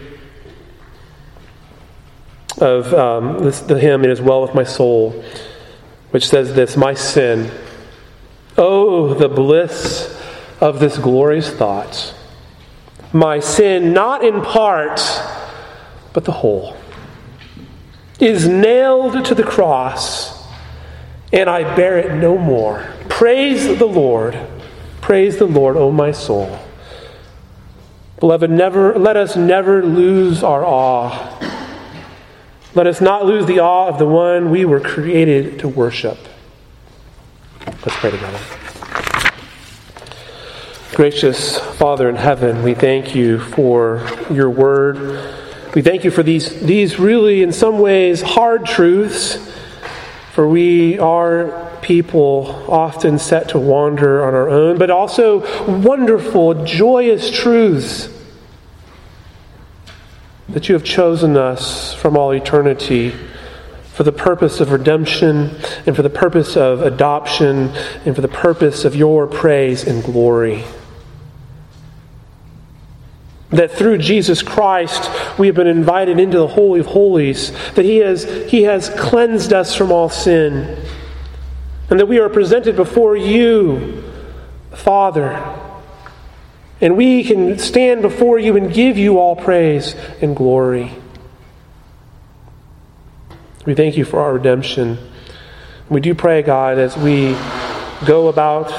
of 2.59 2.93
um, 2.93 3.45
this, 3.45 3.61
the 3.61 3.79
hymn, 3.79 4.03
It 4.05 4.11
is 4.11 4.21
Well 4.21 4.43
with 4.43 4.55
My 4.55 4.64
Soul 4.64 5.25
which 6.11 6.29
says 6.29 6.55
this 6.55 6.77
My 6.77 6.95
sin, 6.95 7.51
oh, 8.57 9.14
the 9.14 9.29
bliss 9.29 10.18
of 10.61 10.81
this 10.81 10.99
glorious 10.99 11.51
thought. 11.51 12.14
My 13.12 13.41
sin, 13.41 13.93
not 13.93 14.25
in 14.25 14.43
part, 14.43 15.01
but 16.12 16.25
the 16.25 16.33
whole, 16.33 16.77
is 18.18 18.47
nailed 18.47 19.25
to 19.25 19.35
the 19.35 19.43
cross, 19.43 20.47
and 21.33 21.49
I 21.49 21.75
bear 21.75 21.99
it 21.99 22.14
no 22.21 22.37
more. 22.39 22.87
Praise 23.11 23.79
the 23.79 23.87
Lord. 23.87 24.41
Praise 25.03 25.37
the 25.37 25.45
Lord, 25.45 25.77
O 25.77 25.91
my 25.91 26.13
soul. 26.13 26.59
Beloved, 28.19 28.51
never, 28.51 28.99
let 28.99 29.19
us 29.19 29.37
never 29.37 29.85
lose 29.85 30.43
our 30.43 30.65
awe 30.65 31.37
let 32.73 32.87
us 32.87 33.01
not 33.01 33.27
lose 33.27 33.47
the 33.47 33.59
awe 33.59 33.89
of 33.89 33.99
the 33.99 34.07
one 34.07 34.51
we 34.51 34.65
were 34.65 34.79
created 34.79 35.59
to 35.59 35.69
worship. 35.69 36.19
Let's 37.67 37.97
pray 37.97 38.13
together. 38.13 38.39
Gracious 40.95 41.59
Father 41.59 42.09
in 42.09 42.15
heaven, 42.15 42.63
we 42.63 42.75
thank 42.75 43.13
you 43.13 43.41
for 43.41 44.09
your 44.31 44.49
word. 44.49 45.35
We 45.75 45.83
thank 45.83 46.05
you 46.05 46.13
for 46.13 46.23
these, 46.23 46.61
these 46.61 47.01
really, 47.01 47.43
in 47.43 47.53
some 47.53 47.81
ways, 47.81 48.23
hard 48.23 48.67
truths, 48.67 49.53
for 50.33 50.49
we 50.49 50.97
are 51.01 51.70
people 51.83 52.64
often 52.68 53.18
set 53.18 53.51
to 53.51 53.59
wander 53.59 54.24
on 54.24 54.35
our 54.35 54.49
own, 54.49 54.78
but 54.78 54.91
also 54.91 55.41
wonderful, 55.81 56.64
joyous 56.64 57.31
truths 57.31 58.09
that 60.49 60.68
you 60.68 60.74
have 60.74 60.85
chosen 60.85 61.37
us 61.37 61.95
from 61.95 62.16
all 62.16 62.33
eternity 62.33 63.14
for 63.93 64.05
the 64.05 64.12
purpose 64.12 64.61
of 64.61 64.72
redemption 64.72 65.55
and 65.87 65.95
for 65.95 66.03
the 66.03 66.11
purpose 66.11 66.57
of 66.57 66.81
adoption 66.81 67.68
and 68.07 68.14
for 68.14 68.22
the 68.22 68.28
purpose 68.28 68.85
of 68.85 68.97
your 68.97 69.26
praise 69.26 69.85
and 69.85 70.03
glory. 70.03 70.64
That 73.51 73.70
through 73.70 73.99
Jesus 73.99 74.43
Christ 74.43 75.11
we 75.39 75.49
have 75.49 75.57
been 75.57 75.66
invited 75.66 76.18
into 76.18 76.39
the 76.39 76.47
Holy 76.47 76.81
of 76.81 76.87
Holies, 76.87 77.53
that 77.74 77.85
He 77.85 77.99
has, 77.99 78.24
he 78.51 78.62
has 78.62 78.89
cleansed 78.91 79.53
us 79.53 79.74
from 79.74 79.93
all 79.93 80.09
sin, 80.09 80.83
and 81.91 82.01
that 82.01 82.07
we 82.07 82.18
are 82.18 82.28
presented 82.28 82.76
before 82.76 83.16
you, 83.16 84.03
Father 84.72 85.59
and 86.80 86.97
we 86.97 87.24
can 87.24 87.59
stand 87.59 88.03
before 88.03 88.38
you 88.38 88.57
and 88.57 88.72
give 88.72 88.97
you 88.97 89.18
all 89.18 89.36
praise 89.36 89.95
and 90.22 90.34
glory. 90.34 90.93
We 93.66 93.74
thank 93.74 93.97
you 93.97 94.05
for 94.05 94.20
our 94.20 94.34
redemption. 94.34 94.99
We 95.91 96.01
do 96.01 96.14
pray, 96.14 96.43
God, 96.43 96.78
as 96.78 96.97
we 96.97 97.36
go 98.07 98.28
about 98.28 98.70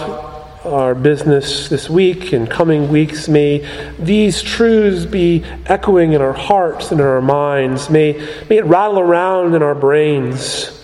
our 0.65 0.95
business 0.95 1.69
this 1.69 1.89
week 1.89 2.33
and 2.33 2.49
coming 2.49 2.89
weeks, 2.89 3.27
may 3.27 3.67
these 3.99 4.41
truths 4.41 5.05
be 5.05 5.43
echoing 5.65 6.13
in 6.13 6.21
our 6.21 6.33
hearts 6.33 6.91
and 6.91 6.99
in 6.99 7.05
our 7.05 7.21
minds. 7.21 7.89
May, 7.89 8.13
may 8.49 8.57
it 8.57 8.65
rattle 8.65 8.99
around 8.99 9.53
in 9.53 9.61
our 9.61 9.75
brains. 9.75 10.80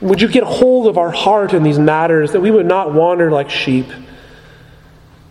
Would 0.00 0.22
you 0.22 0.28
get 0.28 0.44
hold 0.44 0.86
of 0.86 0.96
our 0.98 1.10
heart 1.10 1.52
in 1.52 1.62
these 1.62 1.78
matters 1.78 2.32
that 2.32 2.40
we 2.40 2.50
would 2.50 2.66
not 2.66 2.92
wander 2.92 3.30
like 3.30 3.50
sheep? 3.50 3.86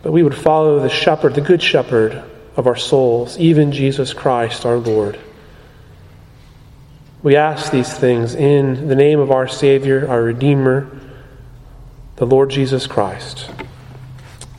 but 0.01 0.11
we 0.11 0.23
would 0.23 0.35
follow 0.35 0.79
the 0.79 0.89
shepherd, 0.89 1.35
the 1.35 1.41
good 1.41 1.61
shepherd 1.61 2.23
of 2.55 2.67
our 2.67 2.75
souls, 2.75 3.37
even 3.37 3.71
Jesus 3.71 4.13
Christ 4.13 4.65
our 4.65 4.77
Lord. 4.77 5.19
We 7.21 7.35
ask 7.35 7.71
these 7.71 7.93
things 7.93 8.33
in 8.33 8.87
the 8.87 8.95
name 8.95 9.19
of 9.19 9.29
our 9.31 9.47
Savior, 9.47 10.07
our 10.07 10.23
Redeemer, 10.23 10.89
the 12.15 12.25
Lord 12.25 12.49
Jesus 12.49 12.87
Christ. 12.87 13.49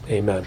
Amen. 0.08 0.46